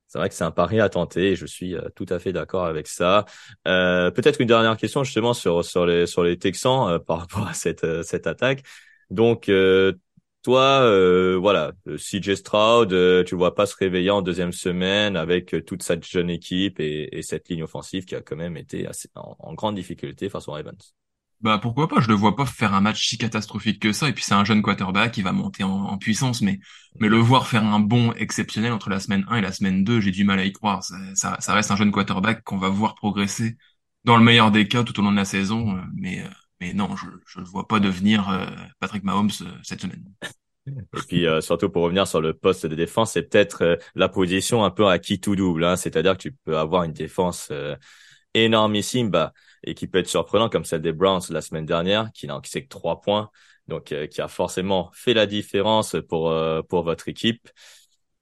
c'est 0.08 0.20
vrai 0.20 0.30
que 0.30 0.36
c'est 0.36 0.44
un 0.44 0.52
pari 0.52 0.80
à 0.80 0.90
tenter 0.90 1.32
et 1.32 1.36
je 1.36 1.46
suis 1.46 1.76
euh, 1.76 1.90
tout 1.96 2.06
à 2.10 2.20
fait 2.20 2.34
d'accord 2.34 2.66
avec 2.66 2.88
ça. 2.88 3.26
Euh, 3.68 4.12
peut-être 4.12 4.40
une 4.42 4.48
dernière 4.48 4.78
question 4.78 5.04
justement 5.04 5.34
sur 5.34 5.66
sur 5.66 5.86
les 5.86 6.08
sur 6.08 6.24
les 6.24 6.38
Texans 6.38 6.90
euh, 6.90 7.00
par 7.00 7.20
rapport 7.20 7.48
à 7.48 7.54
cette 7.54 7.84
euh, 7.84 8.04
cette 8.04 8.28
attaque. 8.28 8.64
Donc 9.10 9.52
toi 10.44 10.82
voilà, 11.38 11.74
CJ 11.98 12.36
Stroud, 12.36 12.90
tu 13.26 13.36
vois 13.36 13.56
pas 13.56 13.66
se 13.66 13.76
réveiller 13.78 14.10
en 14.12 14.22
deuxième 14.22 14.52
semaine 14.52 15.16
avec 15.18 15.56
toute 15.66 15.84
cette 15.84 16.06
jeune 16.06 16.30
équipe 16.30 16.80
et, 16.80 17.10
et 17.18 17.22
cette 17.22 17.50
ligne 17.50 17.64
offensive 17.64 18.06
qui 18.06 18.16
a 18.16 18.22
quand 18.22 18.36
même 18.36 18.58
été 18.58 18.88
assez 18.88 19.10
en 19.16 19.54
grande 19.54 19.76
difficulté 19.76 20.30
face 20.30 20.48
aux 20.48 20.54
Ravens. 20.54 20.96
Bah 21.42 21.60
pourquoi 21.62 21.88
pas, 21.88 22.00
je 22.00 22.08
le 22.08 22.14
vois 22.14 22.36
pas 22.36 22.46
faire 22.46 22.74
un 22.74 22.82
match 22.82 23.08
si 23.08 23.18
catastrophique 23.18 23.82
que 23.82 23.92
ça, 23.92 24.10
et 24.10 24.14
puis 24.14 24.24
c'est 24.24 24.34
un 24.34 24.46
jeune 24.46 24.62
quarterback 24.62 25.12
qui 25.12 25.22
va 25.22 25.32
monter 25.32 25.64
en, 25.64 25.98
puissance, 25.98 26.42
mais, 26.42 26.60
mais 27.00 27.08
le 27.08 27.18
voir 27.18 27.48
faire 27.48 27.64
un 27.64 27.80
bond 27.80 28.14
exceptionnel 28.14 28.72
entre 28.72 28.90
la 28.90 29.00
semaine 29.00 29.26
1 29.30 29.38
et 29.38 29.42
la 29.42 29.52
semaine 29.52 29.84
2, 29.84 30.00
j'ai 30.00 30.12
du 30.12 30.24
mal 30.24 30.40
à 30.40 30.46
y 30.46 30.52
croire. 30.54 30.84
Ça, 30.84 31.38
ça, 31.40 31.54
reste 31.54 31.72
un 31.72 31.76
jeune 31.76 31.92
quarterback 31.92 32.42
qu'on 32.44 32.58
va 32.58 32.70
voir 32.70 32.96
progresser 32.96 33.58
dans 34.06 34.18
le 34.18 34.24
meilleur 34.24 34.52
des 34.52 34.68
cas 34.68 34.84
tout 34.84 35.00
au 35.00 35.04
long 35.04 35.12
de 35.12 35.18
la 35.18 35.26
saison, 35.26 35.78
euh, 35.78 35.82
mais, 35.94 36.22
euh, 36.22 36.30
mais 36.62 36.74
non, 36.74 36.96
je 36.96 37.06
je 37.28 37.40
le 37.40 37.46
vois 37.46 37.68
pas 37.68 37.80
devenir 37.80 38.30
euh, 38.30 38.46
Patrick 38.80 39.04
Mahomes 39.04 39.32
cette 39.64 39.82
semaine. 39.82 40.04
Et 40.68 40.72
puis 41.08 41.28
euh, 41.28 41.42
surtout 41.42 41.70
pour 41.70 41.84
revenir 41.84 42.08
sur 42.08 42.22
le 42.22 42.34
poste 42.34 42.66
de 42.66 42.76
défense, 42.76 43.14
c'est 43.14 43.24
peut-être 43.24 43.64
euh, 43.64 43.76
la 43.94 44.10
position 44.10 44.64
un 44.64 44.72
peu 44.72 44.88
à 44.88 44.98
qui 44.98 45.20
tout 45.20 45.36
double, 45.36 45.64
hein. 45.64 45.76
c'est-à-dire 45.76 46.14
que 46.14 46.24
tu 46.24 46.32
peux 46.32 46.58
avoir 46.58 46.84
une 46.84 46.94
défense 46.94 47.50
euh, 47.52 47.76
énormissime 48.34 49.10
bah, 49.10 49.32
et 49.66 49.74
qui 49.76 49.88
peut 49.88 50.00
être 50.00 50.08
surprenant 50.08 50.50
comme 50.50 50.66
celle 50.66 50.82
des 50.82 50.94
Browns 50.94 51.22
la 51.30 51.42
semaine 51.42 51.66
dernière, 51.66 52.12
qui 52.14 52.28
n'a 52.28 52.36
encaissé 52.38 52.64
que 52.64 52.70
trois 52.70 53.02
points, 53.02 53.30
donc 53.68 53.92
euh, 53.92 54.08
qui 54.08 54.22
a 54.22 54.28
forcément 54.28 54.92
fait 54.94 55.14
la 55.14 55.26
différence 55.26 55.96
pour 56.08 56.30
euh, 56.30 56.62
pour 56.62 56.84
votre 56.84 57.08
équipe. 57.10 57.50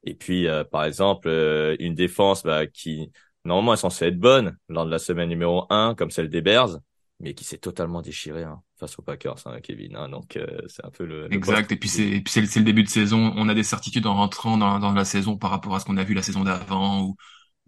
Et 0.04 0.16
puis 0.16 0.48
euh, 0.48 0.64
par 0.64 0.84
exemple 0.86 1.28
euh, 1.28 1.76
une 1.80 1.96
défense 1.96 2.44
bah, 2.44 2.68
qui 2.68 3.12
normalement 3.46 3.74
est 3.74 3.78
censée 3.78 4.06
être 4.08 4.20
bonne 4.20 4.58
lors 4.70 4.86
de 4.86 4.92
la 4.92 5.00
semaine 5.00 5.30
numéro 5.30 5.66
un, 5.70 5.96
comme 5.96 6.12
celle 6.12 6.30
des 6.30 6.42
Bears, 6.42 6.78
mais 7.20 7.34
qui 7.34 7.44
s'est 7.44 7.58
totalement 7.58 8.02
déchirée 8.02 8.44
hein, 8.44 8.62
face 8.78 8.98
aux 9.00 9.02
Packers, 9.02 9.36
hein, 9.46 9.60
Kevin. 9.62 9.96
hein. 9.96 10.10
donc 10.10 10.36
euh, 10.36 10.62
c'est 10.68 10.86
un 10.86 10.90
peu 10.92 11.06
le, 11.06 11.28
le 11.28 11.34
Exact, 11.34 11.70
poste 11.70 11.72
et 11.72 11.78
puis 11.78 11.90
c'est 11.90 12.08
et 12.08 12.22
puis 12.22 12.32
c'est 12.32 12.60
le, 12.60 12.66
début 12.66 12.84
de 12.84 12.90
saison, 12.90 13.34
on 13.36 13.50
a 13.50 13.54
des 13.54 13.64
certitudes 13.64 14.06
en 14.06 14.14
rentrant 14.16 14.58
dans, 14.58 14.80
dans 14.80 14.92
la 14.94 15.06
saison 15.06 15.38
par 15.38 15.50
rapport 15.52 15.76
à 15.76 15.80
ce 15.80 15.86
qu'on 15.86 15.98
a 15.98 16.04
vu 16.04 16.14
la 16.14 16.22
saison 16.22 16.44
d'avant, 16.44 17.02
ou, 17.04 17.16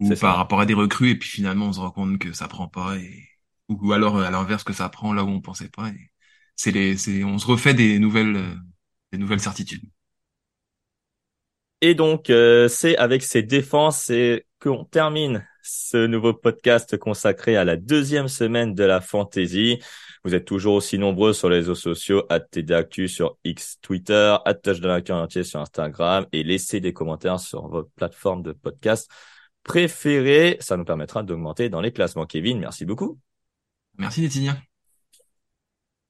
ou 0.00 0.14
ça. 0.14 0.16
par 0.16 0.36
rapport 0.36 0.60
à 0.60 0.66
des 0.66 0.74
recrues, 0.74 1.10
et 1.10 1.18
puis 1.18 1.28
finalement 1.28 1.66
on 1.66 1.72
se 1.72 1.80
rend 1.80 1.90
compte 1.90 2.18
que 2.18 2.32
ça 2.32 2.48
prend 2.48 2.68
pas, 2.68 2.96
et, 2.98 3.24
ou, 3.68 3.92
alors 3.92 4.18
à 4.20 4.30
l'inverse 4.30 4.64
que 4.64 4.72
ça 4.72 4.88
prend 4.88 5.12
là 5.12 5.24
où 5.24 5.28
on 5.28 5.40
pensait 5.40 5.68
pas. 5.68 5.90
C'est 6.56 6.70
les, 6.70 6.96
c'est, 6.96 7.24
on 7.24 7.38
se 7.38 7.46
refait 7.46 7.74
des 7.74 7.98
nouvelles, 7.98 8.36
euh, 8.36 8.54
des 9.12 9.18
nouvelles 9.18 9.40
certitudes. 9.40 9.84
Et 11.82 11.94
donc, 11.94 12.30
euh, 12.30 12.68
c'est 12.68 12.96
avec 12.96 13.22
ces 13.22 13.42
défenses 13.42 14.08
et 14.10 14.46
qu'on 14.60 14.84
termine 14.84 15.46
ce 15.62 16.06
nouveau 16.06 16.32
podcast 16.32 16.96
consacré 16.96 17.56
à 17.56 17.64
la 17.64 17.76
deuxième 17.76 18.28
semaine 18.28 18.74
de 18.74 18.84
la 18.84 19.00
fantasy. 19.00 19.78
Vous 20.24 20.34
êtes 20.34 20.44
toujours 20.44 20.74
aussi 20.74 20.98
nombreux 20.98 21.32
sur 21.32 21.50
les 21.50 21.56
réseaux 21.56 21.74
sociaux, 21.74 22.26
TDActu 22.50 23.08
sur 23.08 23.36
X, 23.44 23.78
Twitter, 23.82 24.36
at 24.44 24.58
entier 25.10 25.44
sur 25.44 25.60
Instagram 25.60 26.26
et 26.32 26.42
laissez 26.42 26.80
des 26.80 26.92
commentaires 26.92 27.40
sur 27.40 27.68
votre 27.68 27.90
plateforme 27.90 28.42
de 28.42 28.52
podcast 28.52 29.10
préférée. 29.62 30.56
Ça 30.60 30.76
nous 30.76 30.84
permettra 30.84 31.22
d'augmenter 31.22 31.68
dans 31.68 31.80
les 31.80 31.92
classements. 31.92 32.26
Kevin, 32.26 32.58
merci 32.58 32.84
beaucoup. 32.84 33.18
Merci 33.98 34.22
Laetitia. 34.22 34.56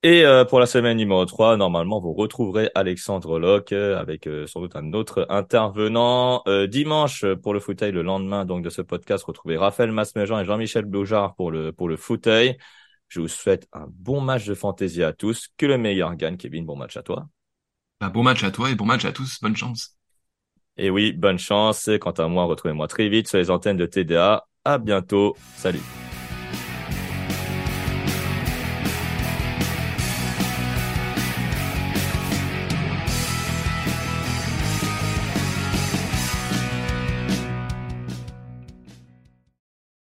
Et 0.03 0.25
euh, 0.25 0.45
pour 0.45 0.61
la 0.61 0.67
semaine 0.67 0.99
numéro 0.99 1.25
3, 1.25 1.57
normalement, 1.57 1.99
vous 1.99 2.13
retrouverez 2.13 2.71
Alexandre 2.75 3.41
Locke 3.41 3.73
euh, 3.73 3.99
avec 3.99 4.29
euh, 4.29 4.47
sans 4.47 4.61
doute 4.61 4.77
un 4.77 4.93
autre 4.93 5.27
intervenant. 5.31 6.45
Dimanche, 6.69 7.25
pour 7.43 7.55
le 7.55 7.61
fauteuil, 7.61 7.93
le 7.93 8.03
lendemain 8.03 8.45
donc 8.45 8.63
de 8.63 8.71
ce 8.71 8.83
podcast, 8.83 9.25
retrouvez 9.25 9.57
Raphaël 9.57 9.91
Masmejean 9.91 10.39
et 10.39 10.45
Jean-Michel 10.45 10.85
Bloujard 10.85 11.35
pour 11.35 11.51
le, 11.51 11.73
pour 11.73 11.89
le 11.89 11.97
fauteuil. 11.97 12.57
Je 13.09 13.21
vous 13.21 13.29
souhaite 13.29 13.69
un 13.73 13.87
bon 13.89 14.21
match 14.21 14.47
de 14.47 14.55
fantaisie 14.55 15.03
à 15.03 15.13
tous. 15.13 15.49
Que 15.57 15.67
le 15.67 15.79
meilleur 15.79 16.15
gagne. 16.15 16.37
Kevin, 16.37 16.65
bon 16.65 16.77
match 16.77 16.97
à 16.97 17.03
toi. 17.03 17.27
Bah, 18.01 18.09
bon 18.09 18.23
match 18.23 18.45
à 18.45 18.51
toi 18.51 18.71
et 18.71 18.75
bon 18.75 18.85
match 18.85 19.05
à 19.05 19.13
tous. 19.13 19.41
Bonne 19.41 19.57
chance. 19.57 19.97
Et 20.77 20.91
oui, 20.91 21.13
bonne 21.13 21.39
chance. 21.39 21.89
Quant 22.01 22.13
à 22.13 22.29
moi, 22.29 22.45
retrouvez-moi 22.45 22.87
très 22.89 23.09
vite 23.09 23.29
sur 23.29 23.39
les 23.39 23.51
antennes 23.51 23.77
de 23.77 23.87
TDA. 23.87 24.47
À 24.65 24.79
bientôt. 24.79 25.37
Salut. 25.57 26.06